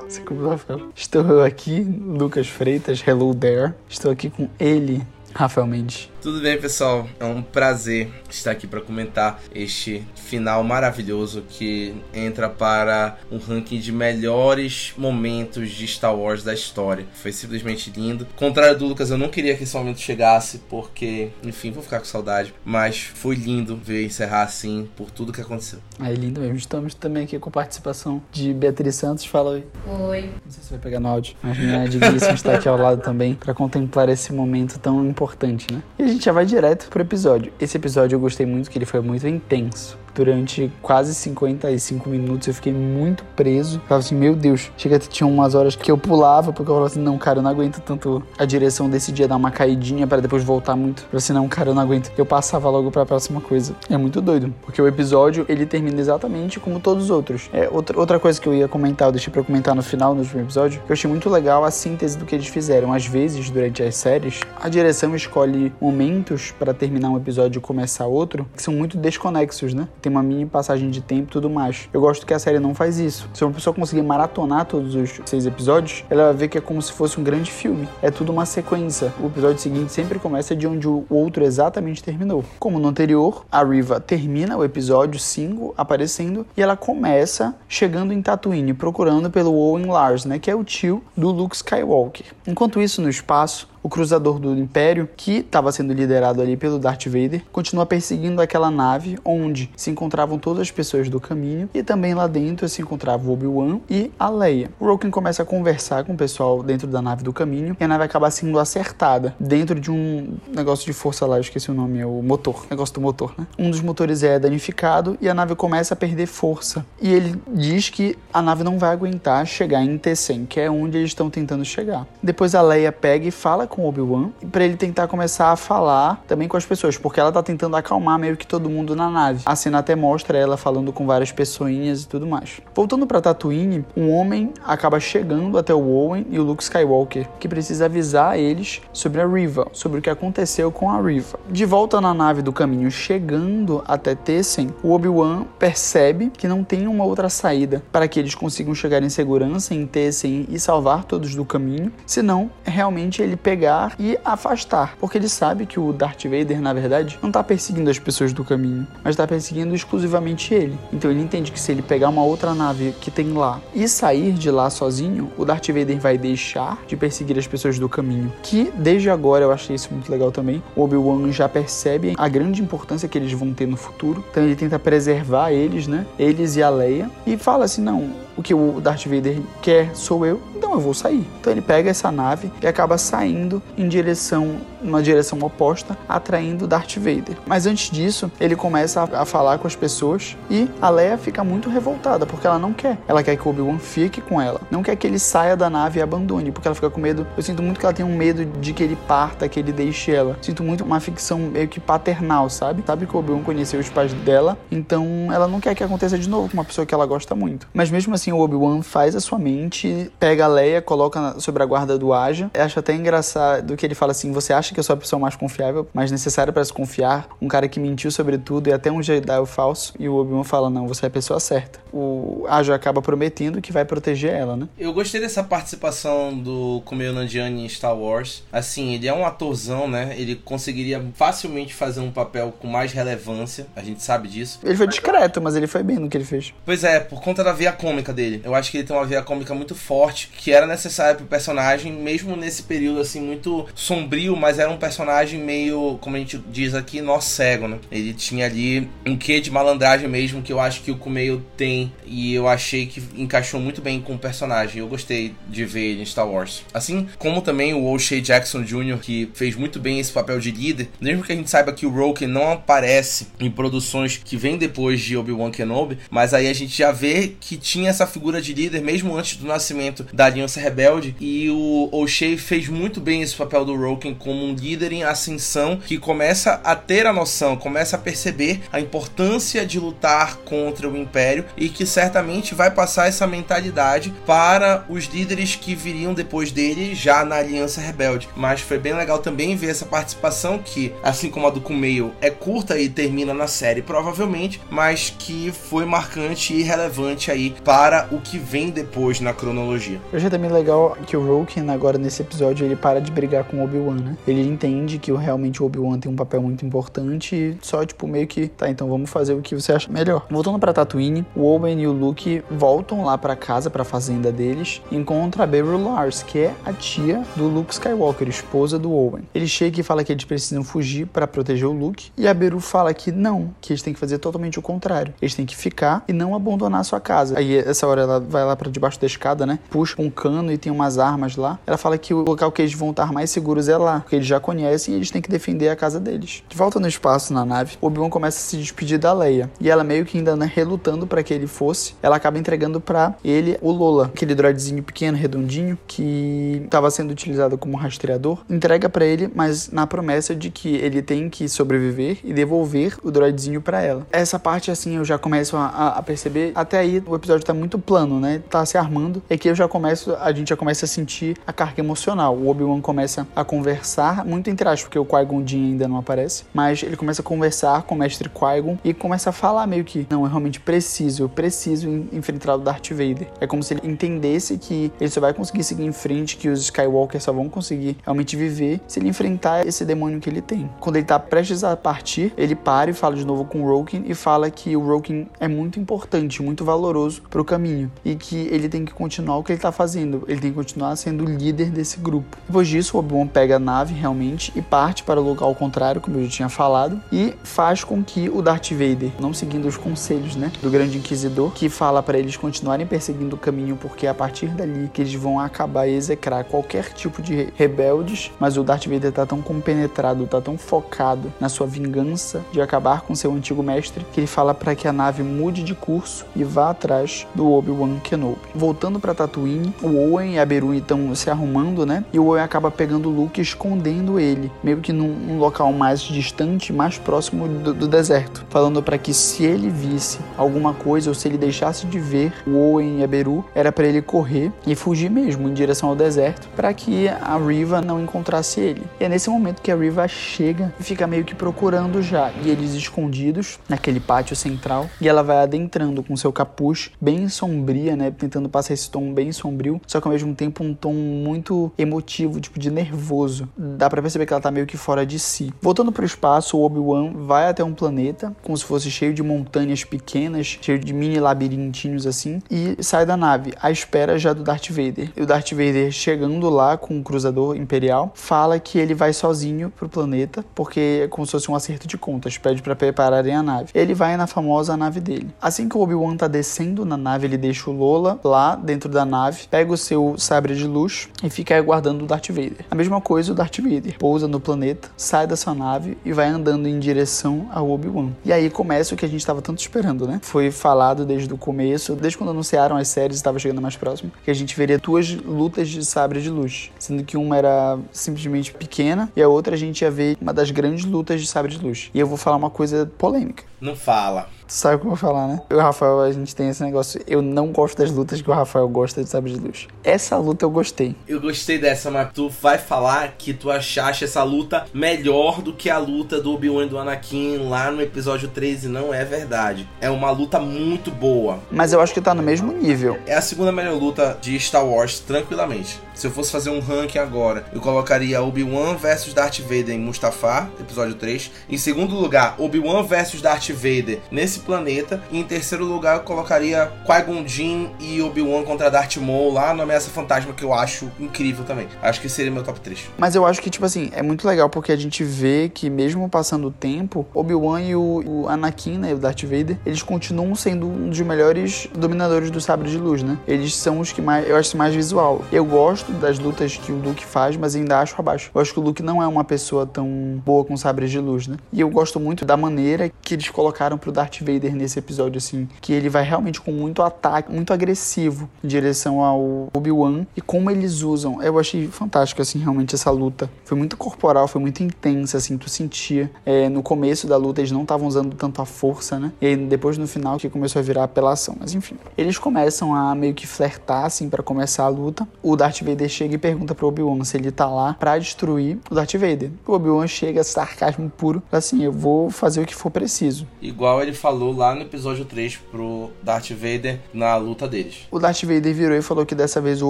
Você 0.06 0.22
Rafael. 0.22 0.90
Estou 0.94 1.22
eu 1.24 1.44
aqui, 1.44 1.82
Lucas 1.82 2.48
Freitas, 2.48 3.02
hello 3.06 3.34
there. 3.34 3.74
Estou 3.90 4.12
aqui 4.12 4.30
com 4.30 4.50
ele, 4.60 5.02
Rafael 5.34 5.68
Mendes. 5.68 6.10
Tudo 6.28 6.42
bem, 6.42 6.60
pessoal? 6.60 7.08
É 7.22 7.24
um 7.24 7.42
prazer 7.42 8.10
estar 8.30 8.52
aqui 8.52 8.68
para 8.68 8.82
comentar 8.82 9.40
este 9.56 10.06
final 10.14 10.62
maravilhoso 10.62 11.46
que 11.48 11.96
entra 12.14 12.50
para 12.50 13.18
um 13.32 13.38
ranking 13.38 13.80
de 13.80 13.94
melhores 13.94 14.94
momentos 14.98 15.70
de 15.70 15.88
Star 15.88 16.14
Wars 16.14 16.44
da 16.44 16.54
história. 16.54 17.06
Foi 17.14 17.32
simplesmente 17.32 17.90
lindo. 17.96 18.28
Contrário 18.36 18.78
do 18.78 18.86
Lucas, 18.86 19.10
eu 19.10 19.18
não 19.18 19.30
queria 19.30 19.56
que 19.56 19.64
esse 19.64 19.74
momento 19.74 20.02
chegasse, 20.02 20.58
porque, 20.70 21.30
enfim, 21.42 21.72
vou 21.72 21.82
ficar 21.82 22.00
com 22.00 22.06
saudade. 22.06 22.54
Mas 22.66 23.04
foi 23.04 23.36
lindo 23.36 23.78
ver 23.78 24.04
encerrar 24.04 24.44
assim 24.44 24.90
por 24.98 25.10
tudo 25.10 25.32
que 25.32 25.40
aconteceu. 25.40 25.80
É 25.98 26.12
lindo 26.12 26.42
mesmo. 26.42 26.58
Estamos 26.58 26.94
também 26.94 27.24
aqui 27.24 27.40
com 27.40 27.50
participação 27.50 28.22
de 28.34 28.54
Beatriz 28.54 28.96
Santos. 28.96 29.24
Fala 29.26 29.52
oi. 29.52 29.66
Oi. 30.10 30.24
Não 30.44 30.52
sei 30.52 30.62
se 30.62 30.72
vai 30.72 30.80
pegar 30.80 31.00
no 31.00 31.08
áudio, 31.08 31.38
mas 31.42 31.58
minha 31.58 31.88
digníssima 31.88 32.34
está 32.34 32.56
aqui 32.56 32.68
ao 32.68 32.78
lado 32.78 33.02
também 33.02 33.34
para 33.34 33.54
contemplar 33.54 34.10
esse 34.10 34.34
momento 34.34 34.78
tão 34.78 35.08
importante, 35.08 35.74
né? 35.74 35.82
E 35.98 36.04
a 36.04 36.08
gente 36.08 36.17
já 36.26 36.32
vai 36.32 36.46
direto 36.46 36.90
pro 36.90 37.02
episódio. 37.02 37.52
Esse 37.60 37.78
episódio 37.78 38.16
eu 38.16 38.20
gostei 38.20 38.46
muito, 38.46 38.70
que 38.70 38.78
ele 38.78 38.86
foi 38.86 39.02
muito 39.02 39.28
intenso 39.28 39.98
durante 40.18 40.72
quase 40.82 41.14
55 41.14 42.10
minutos 42.10 42.48
eu 42.48 42.54
fiquei 42.56 42.74
muito 42.74 43.24
preso. 43.36 43.80
Falava 43.88 44.04
assim, 44.04 44.16
meu 44.16 44.36
Deus, 44.36 44.72
chega 44.76 44.98
tinha 44.98 45.28
umas 45.28 45.54
horas 45.54 45.76
que 45.76 45.92
eu 45.92 45.98
pulava, 45.98 46.52
porque 46.52 46.64
eu 46.64 46.76
falava 46.76 46.88
assim, 46.88 47.00
não, 47.00 47.20
cara, 47.20 47.38
eu 47.38 47.44
não 47.44 47.52
aguento 47.52 47.80
tanto 47.82 48.24
a 48.36 48.44
direção 48.44 48.90
desse 48.90 49.12
dia 49.12 49.28
dar 49.28 49.36
uma 49.36 49.52
caidinha 49.52 50.08
para 50.08 50.20
depois 50.20 50.44
voltar 50.44 50.76
muito. 50.76 51.06
Eu 51.14 51.18
assim, 51.18 51.34
não, 51.34 51.48
cara, 51.48 51.70
eu 51.70 51.76
não 51.76 51.84
aguento. 51.84 52.12
Eu 52.18 52.26
passava 52.26 52.68
logo 52.68 52.90
para 52.90 53.04
a 53.04 53.06
próxima 53.06 53.40
coisa. 53.40 53.76
É 53.90 53.96
muito 53.96 54.20
doido, 54.20 54.54
porque 54.64 54.82
o 54.82 54.88
episódio 54.88 55.46
ele 55.48 55.68
termina 55.68 56.00
exatamente 56.00 56.60
como 56.60 56.80
todos 56.80 57.06
os 57.06 57.10
outros. 57.12 57.48
É 57.54 57.70
outra, 57.72 58.00
outra 58.00 58.20
coisa 58.20 58.42
que 58.42 58.48
eu 58.48 58.56
ia 58.56 58.68
comentar, 58.68 59.10
eu 59.10 59.12
deixei 59.12 59.32
para 59.32 59.44
comentar 59.44 59.76
no 59.76 59.84
final 59.84 60.16
do 60.16 60.22
último 60.22 60.42
episódio, 60.42 60.82
que 60.84 60.92
eu 60.92 60.94
achei 60.94 61.10
muito 61.10 61.30
legal 61.30 61.64
a 61.64 61.70
síntese 61.70 62.18
do 62.18 62.26
que 62.26 62.34
eles 62.34 62.48
fizeram. 62.48 62.92
Às 62.92 63.06
vezes, 63.06 63.52
durante 63.52 63.84
as 63.84 63.96
séries, 63.96 64.40
a 64.60 64.68
direção 64.68 65.16
escolhe 65.16 65.72
momentos 65.80 66.52
para 66.58 66.74
terminar 66.74 67.12
um 67.12 67.18
episódio 67.18 67.60
e 67.60 67.62
começar 67.62 68.08
outro 68.08 68.48
que 68.56 68.64
são 68.64 68.74
muito 68.74 68.98
desconexos, 68.98 69.74
né? 69.74 69.88
Uma 70.10 70.24
mini 70.24 70.46
passagem 70.46 70.90
de 70.90 71.02
tempo 71.02 71.24
e 71.30 71.32
tudo 71.32 71.50
mais. 71.50 71.90
Eu 71.94 72.02
gosto 72.02 72.26
que 72.26 72.34
a 72.34 72.40
série 72.40 72.60
não 72.60 72.74
faz 72.74 73.00
isso. 73.00 73.30
Se 73.34 73.44
uma 73.44 73.54
pessoa 73.54 73.74
conseguir 73.74 74.02
maratonar 74.02 74.66
todos 74.66 74.96
os 74.96 75.22
seis 75.26 75.46
episódios, 75.46 76.04
ela 76.10 76.26
vai 76.26 76.34
ver 76.34 76.48
que 76.48 76.58
é 76.58 76.62
como 76.62 76.82
se 76.82 76.92
fosse 76.92 77.20
um 77.20 77.24
grande 77.24 77.52
filme. 77.52 77.88
É 78.02 78.12
tudo 78.12 78.32
uma 78.32 78.46
sequência. 78.46 79.14
O 79.20 79.28
episódio 79.28 79.60
seguinte 79.60 79.92
sempre 79.92 80.20
começa 80.20 80.56
de 80.56 80.68
onde 80.68 80.88
o 80.88 81.06
outro 81.10 81.44
exatamente 81.44 82.04
terminou. 82.04 82.44
Como 82.60 82.80
no 82.80 82.88
anterior, 82.88 83.46
a 83.52 83.64
Riva 83.64 84.00
termina 84.00 84.58
o 84.58 84.64
episódio 84.64 85.20
5 85.20 85.74
aparecendo 85.78 86.46
e 86.56 86.62
ela 86.62 86.76
começa 86.76 87.56
chegando 87.68 88.14
em 88.14 88.22
Tatooine, 88.22 88.74
procurando 88.74 89.30
pelo 89.30 89.54
Owen 89.54 89.86
Lars, 89.86 90.26
né, 90.26 90.40
que 90.40 90.50
é 90.50 90.56
o 90.56 90.64
tio 90.64 91.04
do 91.16 91.30
Luke 91.32 91.56
Skywalker. 91.56 92.26
Enquanto 92.46 92.82
isso, 92.82 93.02
no 93.02 93.10
espaço, 93.10 93.68
o 93.88 93.90
cruzador 93.90 94.38
do 94.38 94.54
Império, 94.54 95.08
que 95.16 95.38
estava 95.38 95.72
sendo 95.72 95.94
liderado 95.94 96.42
ali 96.42 96.58
pelo 96.58 96.78
Darth 96.78 97.06
Vader, 97.06 97.42
continua 97.54 97.86
perseguindo 97.86 98.42
aquela 98.42 98.70
nave 98.70 99.18
onde 99.24 99.72
se 99.78 99.90
encontravam 99.90 100.38
todas 100.38 100.64
as 100.64 100.72
pessoas 100.72 101.08
do 101.08 101.22
caminho 101.22 101.70
e 101.74 101.82
também 101.82 102.14
lá 102.14 102.28
dentro 102.28 102.68
se 102.68 102.82
encontrava 102.82 103.32
Obi-Wan 103.32 103.80
e 103.90 104.12
a 104.20 104.30
Leia. 104.30 104.70
O 104.78 104.86
Roken 104.86 105.10
começa 105.10 105.42
a 105.42 105.46
conversar 105.46 106.04
com 106.04 106.12
o 106.12 106.18
pessoal 106.18 106.62
dentro 106.62 106.86
da 106.86 107.02
nave 107.02 107.24
do 107.24 107.32
caminho 107.32 107.78
e 107.80 107.84
a 107.84 107.88
nave 107.88 108.04
acaba 108.04 108.30
sendo 108.30 108.60
acertada 108.60 109.34
dentro 109.40 109.80
de 109.80 109.90
um 109.90 110.36
negócio 110.54 110.86
de 110.86 110.92
força 110.92 111.26
lá, 111.26 111.38
eu 111.38 111.42
esqueci 111.42 111.72
o 111.72 111.74
nome, 111.74 112.00
é 112.00 112.06
o 112.06 112.22
motor, 112.22 112.66
negócio 112.70 112.94
do 112.94 113.00
motor, 113.00 113.34
né? 113.38 113.48
Um 113.58 113.72
dos 113.72 113.80
motores 113.80 114.22
é 114.22 114.38
danificado 114.38 115.18
e 115.22 115.30
a 115.30 115.34
nave 115.34 115.56
começa 115.56 115.94
a 115.94 115.98
perder 115.98 116.26
força. 116.26 116.86
E 117.02 117.14
ele 117.14 117.42
diz 117.54 117.90
que 117.90 118.18
a 118.34 118.42
nave 118.42 118.66
não 118.66 118.78
vai 118.78 118.92
aguentar 118.92 119.48
chegar 119.48 119.82
em 119.82 119.98
T-100, 119.98 120.46
que 120.46 120.60
é 120.60 120.70
onde 120.70 120.98
eles 120.98 121.12
estão 121.12 121.30
tentando 121.30 121.64
chegar. 121.64 122.06
Depois 122.22 122.54
a 122.54 122.62
Leia 122.62 122.92
pega 122.92 123.26
e 123.26 123.32
fala 123.32 123.66
com 123.66 123.77
com 123.78 123.88
Obi-Wan 123.88 124.32
para 124.52 124.66
ele 124.66 124.76
tentar 124.76 125.08
começar 125.08 125.52
a 125.52 125.56
falar 125.56 126.24
também 126.28 126.48
com 126.48 126.58
as 126.58 126.66
pessoas, 126.66 126.98
porque 126.98 127.20
ela 127.20 127.32
tá 127.32 127.44
tentando 127.44 127.76
acalmar 127.76 128.18
meio 128.18 128.36
que 128.36 128.48
todo 128.48 128.68
mundo 128.68 128.96
na 128.96 129.08
nave. 129.08 129.44
A 129.46 129.56
cena 129.56 129.78
até 129.78 129.96
mostra 129.96 130.36
ela 130.36 130.58
falando 130.58 130.92
com 130.92 131.06
várias 131.06 131.32
pessoinhas 131.32 132.02
e 132.02 132.08
tudo 132.08 132.26
mais. 132.26 132.60
Voltando 132.74 133.06
para 133.06 133.22
Tatooine, 133.22 133.86
um 133.96 134.12
homem 134.12 134.52
acaba 134.66 135.00
chegando 135.00 135.60
até 135.60 135.76
o 135.76 135.88
Owen 135.88 136.26
e 136.32 136.40
o 136.40 136.44
Luke 136.44 136.64
Skywalker, 136.64 137.30
que 137.40 137.48
precisa 137.48 137.86
avisar 137.86 138.40
eles 138.40 138.82
sobre 138.92 139.22
a 139.22 139.28
Riva, 139.28 139.68
sobre 139.72 140.00
o 140.00 140.02
que 140.02 140.10
aconteceu 140.10 140.72
com 140.72 140.90
a 140.90 141.00
Riva. 141.00 141.40
De 141.48 141.64
volta 141.64 142.02
na 142.02 142.16
nave 142.16 142.42
do 142.42 142.52
caminho, 142.52 142.90
chegando 142.90 143.84
até 143.88 144.16
Tessen, 144.16 144.74
o 144.82 144.92
Obi-Wan 144.92 145.46
percebe 145.60 146.32
que 146.36 146.48
não 146.48 146.64
tem 146.64 146.88
uma 146.88 147.04
outra 147.04 147.30
saída 147.30 147.84
para 147.92 148.08
que 148.08 148.20
eles 148.20 148.34
consigam 148.34 148.74
chegar 148.74 149.04
em 149.04 149.10
segurança 149.10 149.76
em 149.76 149.86
Tessen 149.86 150.48
e 150.50 150.60
salvar 150.60 151.04
todos 151.04 151.36
do 151.36 151.46
caminho, 151.46 151.92
senão 152.08 152.50
realmente 152.64 153.22
ele 153.22 153.36
pegar 153.36 153.67
e 154.00 154.18
afastar, 154.24 154.96
porque 155.00 155.18
ele 155.18 155.30
sabe 155.30 155.66
que 155.66 155.80
o 155.80 155.94
Darth 155.94 156.24
Vader, 156.24 156.62
na 156.62 156.74
verdade, 156.74 157.18
não 157.22 157.30
está 157.30 157.44
perseguindo 157.44 157.90
as 157.90 158.00
pessoas 158.00 158.34
do 158.34 158.44
caminho, 158.44 158.88
mas 159.04 159.14
está 159.14 159.28
perseguindo 159.28 159.74
exclusivamente 159.76 160.54
ele. 160.54 160.78
Então 160.92 161.10
ele 161.12 161.22
entende 161.22 161.52
que 161.52 161.60
se 161.60 161.72
ele 161.72 161.82
pegar 161.82 162.10
uma 162.10 162.24
outra 162.24 162.54
nave 162.54 162.94
que 163.00 163.12
tem 163.12 163.34
lá 163.34 163.60
e 163.74 163.88
sair 163.88 164.34
de 164.34 164.50
lá 164.50 164.70
sozinho, 164.70 165.32
o 165.38 165.46
Darth 165.46 165.68
Vader 165.68 166.00
vai 166.00 166.18
deixar 166.18 166.80
de 166.88 166.96
perseguir 166.96 167.38
as 167.38 167.48
pessoas 167.48 167.80
do 167.80 167.90
caminho. 167.90 168.32
Que 168.44 168.72
desde 168.76 169.10
agora 169.10 169.44
eu 169.44 169.52
achei 169.52 169.76
isso 169.76 169.90
muito 169.92 170.12
legal 170.12 170.32
também. 170.32 170.64
O 170.76 170.84
Obi-Wan 170.84 171.32
já 171.32 171.48
percebe 171.50 172.14
a 172.18 172.28
grande 172.28 172.62
importância 172.62 173.08
que 173.08 173.18
eles 173.18 173.32
vão 173.32 173.54
ter 173.54 173.68
no 173.68 173.78
futuro, 173.78 174.24
então 174.32 174.44
ele 174.44 174.56
tenta 174.56 174.80
preservar 174.80 175.52
eles, 175.52 175.88
né? 175.88 176.06
Eles 176.18 176.56
e 176.56 176.64
a 176.64 176.70
Leia 176.70 177.10
e 177.26 177.38
fala 177.38 177.66
assim: 177.66 177.82
não, 177.82 178.27
o 178.38 178.44
que 178.44 178.54
o 178.54 178.80
Darth 178.80 179.06
Vader 179.06 179.42
quer 179.62 179.96
sou 179.96 180.26
eu, 180.26 180.42
então 180.56 180.74
eu 180.74 180.80
vou 180.80 180.94
sair. 180.94 181.28
Então 181.40 181.52
ele 181.52 181.62
pega 181.62 181.90
essa 181.90 182.12
nave 182.12 182.52
e 182.62 182.68
acaba 182.68 182.98
saindo 182.98 183.62
em 183.78 183.88
direção, 183.88 184.58
uma 184.82 185.02
direção 185.02 185.40
oposta, 185.40 185.98
atraindo 186.08 186.68
Darth 186.68 186.98
Vader. 186.98 187.36
Mas 187.46 187.66
antes 187.66 187.90
disso, 187.90 188.32
ele 188.40 188.56
começa 188.56 189.02
a, 189.02 189.22
a 189.22 189.26
falar 189.26 189.58
com 189.58 189.68
as 189.68 189.76
pessoas 189.76 190.38
e 190.50 190.70
a 190.82 190.90
Leia 190.90 191.18
fica 191.18 191.44
muito 191.44 191.70
revoltada 191.70 192.26
porque 192.26 192.46
ela 192.46 192.60
não 192.60 192.74
quer. 192.74 192.98
Ela 193.08 193.24
quer 193.24 193.36
que 193.36 193.48
o 193.48 193.52
Obi-Wan 193.52 193.80
fique 193.80 194.22
com 194.22 194.40
ela. 194.40 194.62
Não 194.70 194.84
quer 194.84 194.96
que 194.96 195.08
ele 195.08 195.20
saia 195.20 195.58
da 195.58 195.70
nave 195.70 196.00
e 196.00 196.02
abandone, 196.02 196.52
porque 196.52 196.68
ela 196.68 196.76
fica 196.76 196.90
com 196.90 197.02
medo. 197.02 197.26
Eu 197.36 197.44
sinto 197.44 197.64
muito 197.64 197.80
que 197.80 197.86
ela 197.86 197.94
tem 197.94 198.06
um 198.06 198.16
medo 198.16 198.46
de 198.46 198.74
que 198.74 198.84
ele 198.84 198.96
parta, 199.08 199.48
que 199.50 199.60
ele 199.60 199.72
deixe 199.72 200.12
ela. 200.12 200.38
Sinto 200.42 200.64
muito 200.64 200.84
uma 200.84 201.00
ficção 201.00 201.40
meio 201.40 201.68
que 201.68 201.80
paternal, 201.80 202.50
sabe? 202.50 202.84
Sabe 202.86 203.08
que 203.08 203.16
o 203.16 203.20
Obi-Wan 203.20 203.42
conheceu 203.42 203.80
os 203.80 203.90
pais 203.90 204.14
dela, 204.14 204.58
então 204.72 205.30
ela 205.32 205.48
não 205.48 205.60
quer 205.60 205.74
que 205.74 205.84
aconteça 205.84 206.18
de 206.18 206.30
novo 206.30 206.50
com 206.50 206.54
uma 206.54 206.66
pessoa 206.66 206.86
que 206.86 206.94
ela 206.94 207.06
gosta 207.06 207.36
muito. 207.36 207.68
Mas 207.74 207.90
mesmo 207.90 208.14
assim, 208.14 208.27
o 208.32 208.40
Obi-Wan 208.40 208.82
faz 208.82 209.16
a 209.16 209.20
sua 209.20 209.40
mente, 209.40 210.12
pega 210.20 210.46
a 210.46 210.48
Leia, 210.48 210.82
coloca 210.82 211.40
sobre 211.40 211.64
a 211.64 211.66
guarda 211.66 211.98
do 211.98 212.14
Aja. 212.14 212.50
Acho 212.54 212.80
até 212.80 212.94
engraçado 212.94 213.76
que 213.76 213.86
ele 213.86 213.96
fala 213.96 214.12
assim: 214.12 214.32
você 214.32 214.54
acha 214.54 214.74
que 214.74 214.80
eu 214.80 214.84
sou 214.84 214.94
a 214.94 214.98
pessoa 214.98 215.20
mais 215.20 215.36
confiável, 215.36 215.88
mais 215.94 216.12
necessária 216.12 216.52
para 216.52 216.64
se 216.64 216.74
confiar? 216.74 217.28
Um 217.42 217.48
cara 217.48 217.68
que 217.68 217.80
mentiu 217.80 218.12
sobre 218.12 218.38
tudo 218.38 218.70
e 218.70 218.74
até 218.74 218.92
um 218.92 219.02
Jedi 219.02 219.46
falso. 219.46 219.94
E 220.00 220.08
o 220.08 220.16
Obi-Wan 220.16 220.44
fala: 220.44 220.70
não, 220.70 220.88
você 220.88 221.06
é 221.06 221.08
a 221.08 221.12
pessoa 221.12 221.40
certa. 221.40 221.80
O 221.94 222.46
Aja 222.50 222.76
acaba 222.76 223.02
prometendo 223.02 223.62
que 223.62 223.72
vai 223.72 223.86
proteger 223.86 224.34
ela, 224.34 224.56
né? 224.56 224.68
Eu 224.78 224.94
gostei 224.94 225.22
dessa 225.22 225.44
participação 225.44 226.38
do 226.38 226.82
Kumail 226.86 227.14
Nanjiani 227.14 227.66
em 227.66 227.70
Star 227.70 227.96
Wars. 227.96 228.44
Assim, 228.52 228.94
ele 228.94 229.08
é 229.08 229.14
um 229.14 229.26
atorzão, 229.26 229.88
né? 229.88 230.16
Ele 230.18 230.36
conseguiria 230.36 231.04
facilmente 231.14 231.74
fazer 231.74 232.00
um 232.00 232.12
papel 232.12 232.54
com 232.60 232.68
mais 232.68 232.92
relevância. 232.94 233.68
A 233.76 233.82
gente 233.82 234.04
sabe 234.04 234.28
disso. 234.28 234.60
Ele 234.64 234.76
foi 234.76 234.88
discreto, 234.88 235.42
mas 235.42 235.56
ele 235.56 235.68
foi 235.68 235.84
bem 235.84 235.98
no 235.98 236.10
que 236.10 236.18
ele 236.18 236.26
fez. 236.26 236.54
Pois 236.66 236.84
é, 236.84 237.00
por 237.00 237.22
conta 237.22 237.44
da 237.44 237.54
via 237.54 237.72
cômica 237.72 238.14
dele. 238.18 238.42
Eu 238.44 238.56
acho 238.56 238.72
que 238.72 238.78
ele 238.78 238.88
tem 238.88 238.96
uma 238.96 239.06
via 239.06 239.22
cômica 239.22 239.54
muito 239.54 239.76
forte, 239.76 240.30
que 240.36 240.52
era 240.52 240.66
necessária 240.66 241.16
pro 241.16 241.26
personagem, 241.26 241.94
mesmo 241.94 242.36
nesse 242.36 242.64
período 242.64 243.00
assim 243.00 243.22
muito 243.22 243.66
sombrio, 243.76 244.36
mas 244.36 244.58
era 244.58 244.70
um 244.70 244.78
personagem 244.78 245.40
meio, 245.40 245.98
como 246.02 246.16
a 246.16 246.20
gente 246.20 246.38
diz 246.50 246.74
aqui, 246.74 247.00
nó 247.00 247.20
cego, 247.22 247.68
né? 247.68 247.80
Ele 247.92 248.14
tinha 248.14 248.46
ali 248.46 248.90
um 249.06 249.16
quê 249.16 249.40
de 249.40 249.52
malandragem 249.52 250.10
mesmo 250.10 250.42
que 250.42 250.52
eu 250.52 250.60
acho 250.60 250.82
que 250.82 250.92
o 250.92 250.98
Kumeio 250.98 251.46
tem 251.56 251.94
e 252.06 252.34
eu 252.34 252.48
achei 252.48 252.88
que 252.88 253.04
encaixou 253.16 253.60
muito 253.60 253.82
bem 253.82 254.02
com 254.02 254.16
o 254.16 254.18
personagem. 254.18 254.80
Eu 254.80 254.88
gostei 254.88 255.36
de 255.48 255.64
ver 255.64 255.92
ele 255.92 256.02
em 256.02 256.06
Star 256.06 256.28
Wars. 256.28 256.64
Assim 256.74 257.08
como 257.20 257.42
também 257.42 257.74
o 257.74 257.86
O'Shea 257.86 258.22
Jackson 258.22 258.64
Jr., 258.64 258.98
que 258.98 259.30
fez 259.34 259.56
muito 259.56 259.80
bem 259.80 260.00
esse 260.00 260.12
papel 260.12 260.40
de 260.40 260.50
líder, 260.50 260.90
mesmo 261.00 261.24
que 261.24 261.32
a 261.32 261.36
gente 261.36 261.50
saiba 261.50 261.72
que 261.72 261.86
o 261.86 261.90
Roken 261.90 262.28
não 262.28 262.52
aparece 262.52 263.28
em 263.40 263.52
produções 263.52 264.18
que 264.18 264.36
vêm 264.36 264.58
depois 264.58 265.00
de 265.02 265.16
Obi-Wan 265.16 265.52
Kenobi, 265.52 266.00
mas 266.10 266.34
aí 266.34 266.48
a 266.48 266.54
gente 266.54 266.76
já 266.76 266.92
vê 266.92 267.36
que 267.40 267.58
tinha 267.58 267.90
essa 267.90 268.07
figura 268.08 268.42
de 268.42 268.54
líder 268.54 268.82
mesmo 268.82 269.16
antes 269.16 269.38
do 269.38 269.46
nascimento 269.46 270.06
da 270.14 270.26
Aliança 270.26 270.60
Rebelde 270.60 271.16
e 271.20 271.50
o 271.50 271.90
O'Shea 271.92 272.38
fez 272.38 272.68
muito 272.68 273.00
bem 273.00 273.22
esse 273.22 273.36
papel 273.36 273.66
do 273.66 273.76
Roken 273.76 274.14
como 274.14 274.44
um 274.44 274.54
líder 274.54 274.92
em 274.92 275.04
ascensão 275.04 275.78
que 275.78 275.98
começa 275.98 276.62
a 276.64 276.76
ter 276.76 277.06
a 277.06 277.14
noção, 277.14 277.56
começa 277.56 277.96
a 277.96 278.00
perceber 278.00 278.62
a 278.72 278.80
importância 278.80 279.66
de 279.66 279.80
lutar 279.80 280.38
contra 280.38 280.90
o 280.90 280.98
Império 280.98 281.46
e 281.56 281.70
que 281.70 281.86
certamente 281.86 282.56
vai 282.56 282.72
passar 282.72 283.08
essa 283.08 283.28
mentalidade 283.28 284.14
para 284.26 284.86
os 284.90 285.06
líderes 285.06 285.56
que 285.56 285.76
viriam 285.76 286.14
depois 286.14 286.52
dele 286.52 286.96
já 286.96 287.24
na 287.24 287.36
Aliança 287.36 287.82
Rebelde. 287.82 288.30
Mas 288.36 288.62
foi 288.62 288.80
bem 288.80 288.94
legal 288.94 289.20
também 289.20 289.56
ver 289.56 289.70
essa 289.70 289.86
participação 289.86 290.60
que, 290.60 290.94
assim 291.04 291.30
como 291.30 291.48
a 291.48 291.50
do 291.50 291.62
Kumail, 291.62 292.14
é 292.22 292.30
curta 292.30 292.80
e 292.80 292.90
termina 292.90 293.34
na 293.34 293.48
série 293.48 293.82
provavelmente, 293.82 294.62
mas 294.70 295.14
que 295.18 295.52
foi 295.52 295.86
marcante 295.86 296.54
e 296.54 296.64
relevante 296.64 297.32
aí 297.32 297.56
para 297.64 297.87
o 298.12 298.20
que 298.20 298.38
vem 298.38 298.70
depois 298.70 299.22
na 299.22 299.34
cronologia. 299.34 300.00
Eu 300.12 300.18
achei 300.18 300.30
também 300.30 300.52
legal 300.52 300.98
que 301.06 301.16
o 301.16 301.26
Roken 301.26 301.70
agora 301.70 301.98
nesse 301.98 302.22
episódio 302.22 302.66
ele 302.66 302.76
para 302.76 303.00
de 303.00 303.12
brigar 303.12 303.46
com 303.46 303.58
o 303.58 303.64
Obi-Wan, 303.64 303.96
né? 303.96 304.18
Ele 304.28 304.42
entende 304.46 305.00
que 305.00 305.12
realmente 305.12 305.62
o 305.64 305.66
Obi-Wan 305.66 306.00
tem 306.00 306.12
um 306.12 306.16
papel 306.16 306.42
muito 306.42 306.66
importante 306.66 307.36
e 307.36 307.58
só 307.62 307.86
tipo 307.86 308.08
meio 308.08 308.28
que, 308.28 308.48
tá, 308.48 308.70
então 308.70 308.90
vamos 308.90 309.10
fazer 309.10 309.34
o 309.34 309.42
que 309.42 309.56
você 309.56 309.72
acha 309.72 309.92
melhor. 309.92 310.26
Voltando 310.30 310.60
para 310.60 310.74
Tatooine, 310.74 311.26
o 311.36 311.44
Owen 311.44 311.82
e 311.82 311.88
o 311.88 311.92
Luke 311.92 312.44
voltam 312.50 313.06
lá 313.06 313.18
para 313.18 313.36
casa, 313.36 313.70
para 313.70 313.84
fazenda 313.84 314.32
deles, 314.32 314.82
e 314.92 314.98
encontram 314.98 315.44
a 315.44 315.48
Beru 315.48 315.82
Lars, 315.82 316.24
que 316.24 316.40
é 316.40 316.54
a 316.66 316.74
tia 316.74 317.24
do 317.36 317.48
Luke 317.48 317.74
Skywalker, 317.74 318.28
esposa 318.28 318.78
do 318.78 318.92
Owen. 318.92 319.24
Ele 319.34 319.48
chega 319.48 319.80
e 319.80 319.84
fala 319.84 320.04
que 320.04 320.12
eles 320.12 320.26
precisam 320.26 320.64
fugir 320.64 321.08
para 321.08 321.28
proteger 321.28 321.68
o 321.68 321.72
Luke, 321.72 322.12
e 322.18 322.28
a 322.28 322.34
Beru 322.34 322.60
fala 322.60 322.94
que 322.94 323.12
não, 323.12 323.52
que 323.62 323.72
eles 323.72 323.82
têm 323.82 323.94
que 323.94 324.00
fazer 324.00 324.18
totalmente 324.18 324.60
o 324.60 324.62
contrário. 324.62 325.14
Eles 325.22 325.36
têm 325.36 325.46
que 325.46 325.56
ficar 325.56 326.04
e 326.08 326.14
não 326.14 326.36
abandonar 326.36 326.82
a 326.82 326.84
sua 326.84 327.00
casa. 327.00 327.38
Aí 327.38 327.54
essa 327.78 327.88
hora 327.88 328.02
ela 328.02 328.20
vai 328.20 328.44
lá 328.44 328.56
para 328.56 328.72
debaixo 328.72 329.00
da 329.00 329.06
escada, 329.06 329.46
né? 329.46 329.60
Puxa 329.70 329.96
um 330.00 330.10
cano 330.10 330.52
e 330.52 330.58
tem 330.58 330.72
umas 330.72 330.98
armas 330.98 331.36
lá. 331.36 331.60
Ela 331.66 331.78
fala 331.78 331.98
que 331.98 332.14
o 332.14 332.24
local 332.24 332.52
que 332.52 332.62
eles 332.62 332.74
vão 332.74 332.90
estar 332.90 333.14
mais 333.14 333.30
seguros 333.30 333.70
é 333.70 333.78
lá, 333.78 334.00
porque 334.00 334.16
eles 334.16 334.28
já 334.28 334.40
conhecem 334.40 334.94
e 334.94 334.98
eles 334.98 335.12
têm 335.12 335.22
que 335.22 335.30
defender 335.30 335.70
a 335.70 335.76
casa 335.76 336.00
deles. 336.00 336.44
De 336.50 336.58
volta 336.58 336.80
no 336.80 336.88
espaço 336.88 337.34
na 337.34 337.46
nave, 337.46 337.78
Obi-Wan 337.80 338.10
começa 338.10 338.38
a 338.38 338.42
se 338.42 338.58
despedir 338.58 338.98
da 338.98 339.14
Leia, 339.14 339.50
e 339.60 339.70
ela 339.70 339.84
meio 339.84 340.06
que 340.06 340.18
ainda 340.18 340.36
né, 340.36 340.50
relutando 340.54 341.06
para 341.06 341.22
que 341.22 341.34
ele 341.34 341.48
fosse, 341.48 341.96
ela 342.02 342.16
acaba 342.16 342.38
entregando 342.38 342.80
para 342.80 343.16
ele 343.24 343.58
o 343.62 343.72
Lola, 343.72 344.06
aquele 344.06 344.34
droidzinho 344.34 344.82
pequeno, 344.82 345.18
redondinho, 345.18 345.78
que 345.88 346.62
estava 346.66 346.90
sendo 346.90 347.12
utilizado 347.12 347.58
como 347.58 347.78
rastreador. 347.78 348.40
Entrega 348.50 348.90
para 348.90 349.06
ele, 349.06 349.30
mas 349.34 349.70
na 349.70 349.86
promessa 349.86 350.36
de 350.36 350.50
que 350.50 350.76
ele 350.76 351.02
tem 351.02 351.30
que 351.30 351.48
sobreviver 351.48 352.20
e 352.24 352.34
devolver 352.34 352.98
o 353.04 353.12
droidzinho 353.12 353.62
para 353.62 353.82
ela. 353.82 354.08
Essa 354.12 354.40
parte, 354.40 354.72
assim, 354.72 354.96
eu 354.96 355.06
já 355.06 355.18
começo 355.18 355.56
a, 355.58 355.90
a, 355.90 356.02
perceber. 356.02 356.52
Até 356.56 356.80
aí 356.80 357.04
o 357.06 357.16
episódio 357.16 357.46
tá 357.46 357.54
muito 357.54 357.67
plano, 357.80 358.20
né? 358.20 358.42
Tá 358.50 358.64
se 358.66 358.78
armando. 358.78 359.24
É 359.30 359.38
que 359.38 359.50
eu 359.50 359.56
já 359.56 359.68
começo, 359.68 360.16
a 360.16 360.32
gente 360.32 360.50
já 360.50 360.56
começa 360.56 360.86
a 360.86 360.88
sentir 360.88 361.36
a 361.48 361.52
carga 361.52 361.82
emocional. 361.82 362.36
O 362.36 362.48
Obi-Wan 362.50 362.82
começa 362.82 363.28
a 363.36 363.44
conversar, 363.44 364.24
muito 364.24 364.50
entre 364.50 364.68
aspas, 364.68 364.84
porque 364.84 365.00
o 365.00 365.06
Qui-Gon 365.06 365.44
ainda 365.52 365.88
não 365.88 365.98
aparece, 365.98 366.44
mas 366.54 366.84
ele 366.84 366.96
começa 366.96 367.22
a 367.22 367.26
conversar 367.26 367.82
com 367.84 367.96
o 367.96 367.98
mestre 367.98 368.30
Qui-Gon 368.30 368.78
e 368.84 368.94
começa 368.94 369.32
a 369.32 369.34
falar 369.34 369.66
meio 369.66 369.84
que, 369.84 370.06
não, 370.10 370.24
eu 370.24 370.30
realmente 370.30 370.60
preciso, 370.60 371.24
eu 371.24 371.30
preciso 371.30 371.90
enfrentar 372.12 372.56
o 372.56 372.60
Darth 372.60 372.90
Vader. 372.90 373.28
É 373.40 373.48
como 373.48 373.64
se 373.64 373.74
ele 373.74 373.82
entendesse 373.84 374.58
que 374.58 374.92
ele 375.00 375.10
só 375.10 375.20
vai 375.20 375.34
conseguir 375.34 375.64
seguir 375.64 375.86
em 375.86 375.92
frente, 375.92 376.38
que 376.38 376.50
os 376.50 376.62
Skywalker 376.62 377.22
só 377.22 377.32
vão 377.32 377.50
conseguir 377.50 377.98
realmente 378.04 378.36
viver 378.36 378.80
se 378.88 379.00
ele 379.00 379.10
enfrentar 379.10 379.66
esse 379.66 379.84
demônio 379.84 380.20
que 380.20 380.30
ele 380.30 380.42
tem. 380.42 380.70
Quando 380.80 380.98
ele 380.98 381.06
tá 381.06 381.20
prestes 381.20 381.64
a 381.64 381.76
partir, 381.76 382.34
ele 382.38 382.56
para 382.56 382.92
e 382.92 382.94
fala 382.94 383.16
de 383.16 383.26
novo 383.26 383.46
com 383.46 383.64
o 383.64 383.68
Roken 383.68 384.04
e 384.08 384.14
fala 384.14 384.50
que 384.50 384.76
o 384.76 384.86
Roken 384.86 385.28
é 385.40 385.48
muito 385.48 385.80
importante, 385.80 386.42
muito 386.42 386.64
valoroso 386.64 387.22
pro 387.30 387.44
caminho 387.44 387.57
e 388.04 388.16
que 388.16 388.48
ele 388.52 388.70
tem 388.70 388.86
que 388.86 388.94
continuar 388.94 389.38
o 389.38 389.44
que 389.44 389.52
ele 389.52 389.60
tá 389.60 389.72
fazendo, 389.72 390.24
ele 390.28 390.40
tem 390.40 390.52
que 390.52 390.58
continuar 390.58 390.96
sendo 390.96 391.24
o 391.24 391.28
líder 391.28 391.70
desse 391.70 392.00
grupo. 392.00 392.38
Depois 392.48 392.68
disso, 392.68 392.98
o 392.98 393.00
Obi-Wan 393.00 393.28
pega 393.28 393.56
a 393.56 393.60
nave 393.60 393.94
realmente 393.94 394.52
e 394.56 394.62
parte 394.62 395.04
para 395.04 395.22
o 395.22 395.28
ao 395.40 395.54
contrário, 395.54 396.00
como 396.00 396.18
eu 396.18 396.24
já 396.24 396.30
tinha 396.30 396.50
falado, 396.50 397.02
e 397.12 397.34
faz 397.44 397.84
com 397.84 398.04
que 398.04 398.30
o 398.30 398.42
Darth 398.42 398.72
Vader, 398.72 399.12
não 399.20 399.34
seguindo 399.34 399.68
os 399.68 399.78
conselhos, 399.78 400.36
né, 400.36 400.52
do 400.62 400.70
Grande 400.70 400.98
Inquisidor, 400.98 401.52
que 401.52 401.70
fala 401.70 402.02
para 402.02 402.18
eles 402.18 402.38
continuarem 402.38 402.86
perseguindo 402.86 403.36
o 403.36 403.40
caminho, 403.40 403.76
porque 403.76 404.08
é 404.08 404.10
a 404.10 404.14
partir 404.14 404.48
dali 404.48 404.90
que 404.94 405.02
eles 405.02 405.14
vão 405.14 405.40
acabar 405.40 405.88
execrar 405.88 406.44
qualquer 406.44 406.94
tipo 406.94 407.22
de 407.22 407.50
rebeldes, 407.56 408.32
mas 408.40 408.58
o 408.58 408.64
Darth 408.64 408.88
Vader 408.88 409.12
tá 409.12 409.26
tão 409.26 409.42
compenetrado, 409.42 410.26
tá 410.28 410.42
tão 410.42 410.58
focado 410.58 411.32
na 411.40 411.50
sua 411.50 411.68
vingança 411.68 412.44
de 412.52 412.62
acabar 412.62 413.02
com 413.02 413.16
seu 413.16 413.34
antigo 413.34 413.62
mestre, 413.62 414.06
que 414.12 414.20
ele 414.20 414.28
fala 414.28 414.54
para 414.54 414.76
que 414.76 414.88
a 414.88 414.94
nave 414.94 415.24
mude 415.24 415.64
de 415.64 415.76
curso 415.76 416.26
e 416.36 416.44
vá 416.44 416.70
atrás 416.70 417.28
do 417.36 417.47
Obi-Wan 417.52 418.00
Kenobi. 418.00 418.38
Voltando 418.54 419.00
para 419.00 419.14
Tatooine, 419.14 419.74
o 419.82 419.96
Owen 419.96 420.36
e 420.36 420.40
a 420.40 420.46
Beru 420.46 420.74
estão 420.74 421.14
se 421.16 421.30
arrumando, 421.30 421.86
né? 421.86 422.04
E 422.12 422.20
o 422.20 422.28
Owen 422.28 422.44
acaba 422.44 422.72
pegando 422.72 423.10
o 423.10 423.12
Luke 423.12 423.40
e 423.40 423.44
escondendo 423.44 424.20
ele, 424.20 424.52
meio 424.64 424.78
que 424.78 424.92
num, 424.94 425.38
local 425.38 425.72
mais 425.72 426.02
distante, 426.02 426.74
mais 426.74 426.98
próximo 426.98 427.48
do, 427.48 427.74
do 427.74 427.88
deserto, 427.88 428.46
falando 428.50 428.82
para 428.82 428.98
que 428.98 429.14
se 429.14 429.44
ele 429.44 429.70
visse 429.70 430.20
alguma 430.38 430.74
coisa 430.74 431.10
ou 431.10 431.14
se 431.14 431.28
ele 431.28 431.38
deixasse 431.38 431.86
de 431.86 432.00
ver 432.00 432.34
o 432.46 432.56
Owen 432.56 433.00
e 433.00 433.04
a 433.04 433.08
Beru, 433.08 433.46
era 433.54 433.72
para 433.72 433.88
ele 433.88 434.02
correr 434.02 434.52
e 434.66 434.76
fugir 434.76 435.10
mesmo 435.10 435.48
em 435.48 435.54
direção 435.54 435.90
ao 435.90 435.96
deserto, 435.96 436.48
para 436.56 436.74
que 436.74 437.08
a 437.08 437.38
Riva 437.38 437.82
não 437.82 438.02
encontrasse 438.02 438.60
ele. 438.60 438.84
E 439.00 439.04
é 439.04 439.10
nesse 439.10 439.30
momento 439.30 439.62
que 439.62 439.72
a 439.72 439.76
Riva 439.76 440.08
chega 440.08 440.74
e 440.80 440.84
fica 440.84 441.08
meio 441.08 441.24
que 441.24 441.36
procurando 441.36 442.02
já, 442.02 442.32
e 442.44 442.50
eles 442.50 442.74
escondidos 442.74 443.60
naquele 443.68 444.00
pátio 444.00 444.36
central, 444.36 444.90
e 445.00 445.08
ela 445.08 445.24
vai 445.24 445.38
adentrando 445.38 446.04
com 446.04 446.16
seu 446.16 446.32
capuz 446.32 446.92
bem 447.00 447.30
sombria, 447.38 447.96
né, 447.96 448.12
tentando 448.12 448.50
passar 448.50 448.74
esse 448.74 448.90
tom 448.90 449.14
bem 449.14 449.32
sombrio, 449.32 449.80
só 449.86 450.02
que 450.02 450.08
ao 450.08 450.12
mesmo 450.12 450.34
tempo 450.34 450.64
um 450.64 450.74
tom 450.74 450.94
muito 450.94 451.72
emotivo, 451.78 452.40
tipo 452.40 452.60
de 452.60 452.72
nervoso. 452.72 453.48
Dá 453.56 453.90
para 453.90 454.02
perceber 454.02 454.26
que 454.26 454.34
ela 454.34 454.42
tá 454.42 454.50
meio 454.50 454.66
que 454.66 454.78
fora 454.78 455.06
de 455.06 455.20
si. 455.20 455.54
Voltando 455.62 455.92
para 455.92 456.04
o 456.04 456.06
espaço, 456.06 456.58
o 456.58 456.64
Obi-Wan 456.64 457.14
vai 457.26 457.48
até 457.48 457.64
um 457.64 457.74
planeta, 457.74 458.36
como 458.42 458.58
se 458.58 458.66
fosse 458.66 458.90
cheio 458.90 459.14
de 459.14 459.22
montanhas 459.22 459.84
pequenas, 459.84 460.58
cheio 460.62 460.80
de 460.80 460.94
mini 460.94 461.20
labirintinhos 461.20 462.08
assim, 462.08 462.42
e 462.50 462.76
sai 462.84 463.06
da 463.06 463.16
nave, 463.16 463.54
à 463.62 463.70
espera 463.70 464.18
já 464.18 464.34
do 464.34 464.44
Darth 464.44 464.70
Vader. 464.70 465.12
E 465.16 465.22
o 465.22 465.26
Darth 465.26 465.52
Vader 465.52 465.92
chegando 465.92 466.50
lá 466.50 466.78
com 466.78 467.00
o 467.00 467.04
cruzador 467.04 467.56
imperial, 467.56 468.12
fala 468.16 468.60
que 468.60 468.80
ele 468.80 468.94
vai 468.94 469.14
sozinho 469.14 469.70
pro 469.70 469.88
planeta, 469.88 470.44
porque 470.56 471.02
é 471.04 471.08
como 471.08 471.26
se 471.26 471.34
fosse 471.34 471.52
um 471.52 471.56
acerto 471.56 471.88
de 471.88 471.98
contas, 471.98 472.38
pede 472.38 472.62
para 472.62 472.76
prepararem 472.76 473.36
a 473.36 473.44
nave. 473.44 473.70
Ele 473.74 473.94
vai 473.94 474.18
na 474.18 474.26
famosa 474.26 474.76
nave 474.76 475.00
dele. 475.00 475.30
Assim 475.42 475.70
que 475.70 475.78
o 475.78 475.82
Obi-Wan 475.82 476.18
tá 476.18 476.28
descendo 476.28 476.86
na 476.86 476.98
nave, 476.98 477.27
ele 477.28 477.38
deixa 477.38 477.70
o 477.70 477.74
Lola 477.74 478.20
lá 478.24 478.56
dentro 478.56 478.90
da 478.90 479.06
nave, 479.06 479.48
pega 479.50 479.72
o 479.72 479.78
seu 479.78 480.16
sabre 480.18 480.56
de 480.56 480.66
luz 480.66 481.10
e 481.24 481.30
fica 481.30 481.58
aguardando 481.58 482.04
o 482.04 482.08
Darth 482.08 482.30
Vader. 482.30 482.66
A 482.70 482.76
mesma 482.76 483.00
coisa 483.00 483.32
o 483.32 483.36
Darth 483.36 483.58
Vader 483.60 483.98
pousa 483.98 484.28
no 484.28 484.40
planeta, 484.40 484.90
sai 484.98 485.28
da 485.28 485.36
sua 485.36 485.54
nave 485.54 485.98
e 486.04 486.12
vai 486.12 486.28
andando 486.28 486.68
em 486.68 486.80
direção 486.80 487.48
ao 487.52 487.70
Obi-Wan. 487.70 488.12
E 488.24 488.34
aí 488.34 488.50
começa 488.50 488.94
o 488.94 488.98
que 488.98 489.06
a 489.06 489.10
gente 489.10 489.20
estava 489.20 489.42
tanto 489.42 489.60
esperando, 489.60 490.08
né? 490.08 490.20
Foi 490.24 490.52
falado 490.52 491.06
desde 491.06 491.32
o 491.34 491.38
começo, 491.38 491.96
desde 491.96 492.18
quando 492.18 492.32
anunciaram 492.32 492.78
as 492.78 492.88
séries, 492.88 493.18
estava 493.18 493.40
chegando 493.40 493.62
mais 493.62 493.76
próximo, 493.76 494.12
que 494.24 494.32
a 494.32 494.34
gente 494.34 494.56
veria 494.56 494.78
duas 494.78 495.10
lutas 495.14 495.70
de 495.70 495.86
sabre 495.86 496.22
de 496.22 496.30
luz, 496.30 496.72
sendo 496.80 497.04
que 497.04 497.18
uma 497.18 497.38
era 497.38 497.78
simplesmente 497.92 498.54
pequena 498.54 499.12
e 499.16 499.22
a 499.22 499.28
outra 499.28 499.56
a 499.56 499.58
gente 499.58 499.82
ia 499.82 499.92
ver 499.92 500.18
uma 500.22 500.34
das 500.34 500.52
grandes 500.52 500.86
lutas 500.86 501.22
de 501.22 501.28
sabre 501.28 501.56
de 501.56 501.64
luz. 501.64 501.90
E 501.94 502.00
eu 502.00 502.08
vou 502.08 502.18
falar 502.18 502.38
uma 502.38 502.50
coisa 502.50 502.90
polêmica. 502.98 503.44
Não 503.60 503.76
fala. 503.76 504.30
Tu 504.48 504.54
sabe 504.54 504.76
o 504.78 504.80
que 504.80 504.86
eu 504.86 504.90
vou 504.92 504.98
falar, 504.98 505.28
né? 505.28 505.42
Eu 505.50 505.58
e 505.58 505.60
o 505.60 505.64
Rafael, 505.64 506.00
a 506.00 506.12
gente 506.12 506.34
tem 506.34 506.48
esse 506.48 506.64
negócio. 506.64 507.02
Eu 507.06 507.22
não 507.22 507.52
gosto 507.52 507.78
das 507.78 507.92
lutas 507.92 508.22
que 508.22 508.30
o 508.30 508.34
Rafael 508.34 508.68
gosta 508.70 509.04
de 509.04 509.10
sabre 509.10 509.34
de 509.34 509.40
luz. 509.40 509.68
Essa 509.84 510.16
luta 510.18 510.46
eu 510.46 510.50
gostei. 510.50 510.96
Eu 511.06 511.20
gostei 511.20 511.58
dessa, 511.60 511.92
mas 511.92 512.10
tu 512.14 512.30
vai 512.30 512.58
falar 512.58 513.16
que 513.18 513.34
tu 513.34 513.52
achaste 513.52 514.06
essa 514.06 514.24
luta 514.24 514.66
melhor 514.74 515.42
do 515.42 515.52
que 515.52 515.70
a 515.70 515.78
luta 515.78 516.22
do 516.22 516.34
Obi-Wan 516.34 516.66
e 516.66 516.70
do 516.70 516.78
Anakin 516.80 517.50
lá 517.50 517.70
no 517.70 517.82
episódio 517.82 518.30
13. 518.30 518.70
Não 518.70 518.94
é 518.94 519.04
verdade. 519.04 519.68
É 519.82 519.90
uma 519.90 520.12
luta 520.12 520.40
muito 520.40 520.92
boa. 520.92 521.40
Mas 521.52 521.74
eu 521.74 521.82
acho 521.82 521.94
que 521.94 522.00
tá 522.00 522.16
no 522.16 522.24
mesmo 522.24 522.54
nível. 522.54 522.98
É 523.06 523.16
a 523.16 523.22
segunda 523.22 523.52
melhor 523.52 523.76
luta 523.78 524.18
de 524.22 524.40
Star 524.40 524.66
Wars, 524.66 525.00
tranquilamente. 525.02 525.78
se 525.94 526.08
eu 526.08 526.12
fosse 526.12 526.32
fazer 526.32 526.52
um 526.52 526.60
ranking 526.60 527.00
agora, 527.00 527.46
eu 527.52 527.60
colocaria 527.60 528.22
Obi-Wan 528.22 528.76
versus 528.76 529.14
Darth 529.14 529.40
Vader 529.40 529.72
em 529.72 529.80
Mustafar, 529.80 530.50
episódio 530.58 530.96
3. 530.96 531.32
Em 531.50 531.58
segundo 531.58 531.96
lugar, 531.96 532.36
Obi-Wan 532.38 532.84
versus 532.84 533.22
Darth 533.22 533.50
Vader 533.50 534.00
nesse 534.12 534.37
planeta. 534.40 535.02
E 535.12 535.20
em 535.20 535.24
terceiro 535.24 535.66
lugar, 535.66 535.98
eu 535.98 536.04
colocaria 536.04 536.72
Qui-Gon 536.86 537.28
Jinn 537.28 537.68
e 537.80 538.02
Obi-Wan 538.02 538.44
contra 538.44 538.70
Darth 538.70 538.98
Maul 538.98 539.34
lá 539.34 539.54
no 539.54 539.64
Ameaça 539.64 539.90
Fantasma, 539.90 540.34
que 540.34 540.44
eu 540.44 540.54
acho 540.54 540.92
incrível 541.00 541.44
também. 541.46 541.68
Acho 541.82 542.02
que 542.02 542.10
seria 542.10 542.32
meu 542.32 542.44
top 542.44 542.60
3. 542.60 542.90
Mas 542.98 543.16
eu 543.16 543.26
acho 543.26 543.42
que, 543.42 543.50
tipo 543.50 543.66
assim, 543.66 543.90
é 543.94 544.02
muito 544.02 544.28
legal 544.28 544.50
porque 544.50 544.72
a 544.72 544.76
gente 544.76 545.04
vê 545.04 545.50
que 545.54 545.70
mesmo 545.70 546.08
passando 546.10 546.48
o 546.48 546.52
tempo, 546.52 547.06
Obi-Wan 547.14 547.62
e 547.62 547.76
o, 547.76 548.04
o 548.06 548.30
Anakin, 548.30 548.78
né, 548.78 548.94
o 548.94 548.98
Darth 548.98 549.24
Vader, 549.24 549.58
eles 549.66 549.82
continuam 549.82 550.36
sendo 550.36 550.68
um 550.68 550.90
dos 550.90 551.00
melhores 551.02 551.68
dominadores 551.78 552.32
do 552.32 552.40
sabre 552.42 552.70
de 552.70 552.78
luz, 552.78 553.04
né? 553.04 553.18
Eles 553.28 553.56
são 553.56 553.80
os 553.80 553.92
que 553.92 554.02
mais, 554.02 554.28
eu 554.28 554.36
acho 554.36 554.56
mais 554.58 554.74
visual. 554.74 555.24
Eu 555.32 555.46
gosto 555.46 555.92
das 555.94 556.20
lutas 556.20 556.58
que 556.58 556.72
o 556.72 556.76
Luke 556.76 557.06
faz, 557.06 557.36
mas 557.38 557.56
ainda 557.56 557.80
acho 557.80 557.96
abaixo. 557.98 558.32
Eu 558.34 558.42
acho 558.42 558.54
que 558.54 558.60
o 558.60 558.64
Luke 558.64 558.84
não 558.84 559.02
é 559.02 559.08
uma 559.08 559.24
pessoa 559.24 559.66
tão 559.66 560.22
boa 560.26 560.44
com 560.44 560.56
sabres 560.56 560.92
de 560.92 561.00
luz, 561.00 561.28
né? 561.28 561.38
E 561.52 561.62
eu 561.62 561.70
gosto 561.70 562.00
muito 562.00 562.26
da 562.26 562.38
maneira 562.38 562.92
que 563.02 563.16
eles 563.16 563.30
colocaram 563.30 563.78
pro 563.78 563.92
Darth 563.92 564.22
Vader 564.28 564.56
nesse 564.56 564.80
episódio, 564.80 565.18
assim, 565.18 565.48
que 565.62 565.74
ele 565.74 565.90
vai 565.90 566.04
realmente 566.04 566.42
com 566.42 566.52
muito 566.52 566.82
ataque, 566.82 567.32
muito 567.32 567.54
agressivo 567.54 568.30
em 568.44 568.48
direção 568.48 569.02
ao 569.02 569.50
Obi-Wan 569.54 570.06
e 570.16 570.22
como 570.22 570.52
eles 570.52 570.82
usam. 570.82 571.22
Eu 571.22 571.40
achei 571.40 571.68
fantástico, 571.68 572.22
assim, 572.22 572.40
realmente 572.40 572.76
essa 572.76 572.92
luta. 572.92 573.30
Foi 573.46 573.58
muito 573.58 573.78
corporal, 573.78 574.28
foi 574.28 574.42
muito 574.42 574.62
intensa, 574.62 575.18
assim, 575.18 575.38
tu 575.38 575.50
sentia. 575.50 576.12
É, 576.26 576.50
no 576.50 576.62
começo 576.62 577.08
da 577.08 577.18
luta 577.18 577.42
eles 577.42 577.52
não 577.52 577.62
estavam 577.62 577.88
usando 577.88 578.16
tanto 578.16 578.42
a 578.42 578.46
força, 578.46 579.00
né? 579.00 579.12
E 579.22 579.28
aí, 579.28 579.36
depois 579.36 579.78
no 579.78 579.88
final 579.88 580.18
que 580.18 580.30
começou 580.30 580.60
a 580.60 580.64
virar 580.64 580.84
apelação, 580.84 581.36
mas 581.40 581.54
enfim. 581.54 581.76
Eles 581.98 582.18
começam 582.18 582.76
a 582.76 582.94
meio 582.96 583.14
que 583.14 583.26
flertar, 583.26 583.86
assim, 583.86 584.10
para 584.10 584.22
começar 584.22 584.64
a 584.64 584.70
luta. 584.70 585.08
O 585.22 585.36
Darth 585.36 585.62
Vader 585.62 585.90
chega 585.90 586.16
e 586.16 586.18
pergunta 586.18 586.54
pro 586.54 586.68
Obi-Wan 586.68 587.04
se 587.04 587.18
ele 587.18 587.32
tá 587.32 587.48
lá 587.48 587.74
para 587.74 587.98
destruir 587.98 588.60
o 588.70 588.76
Darth 588.76 588.94
Vader. 588.94 589.32
O 589.46 589.54
Obi-Wan 589.54 589.88
chega, 589.88 590.24
sarcasmo 590.24 590.90
puro, 590.90 591.22
assim, 591.32 591.64
eu 591.64 591.72
vou 591.72 592.10
fazer 592.10 592.42
o 592.42 592.46
que 592.46 592.56
for 592.56 592.70
preciso. 592.70 593.28
Igual 593.42 593.82
ele 593.82 593.94
falou 593.94 594.17
lá 594.26 594.56
no 594.56 594.62
episódio 594.62 595.06
3 595.06 595.38
pro 595.52 595.92
Darth 596.02 596.32
Vader 596.32 596.80
na 596.94 597.16
luta 597.16 597.48
deles. 597.48 597.88
O 597.92 598.00
Darth 598.00 598.24
Vader 598.24 598.54
virou 598.54 598.78
e 598.78 598.82
falou 598.82 599.06
que 599.06 599.16
dessa 599.16 599.40
vez 599.40 599.62
o 599.62 599.70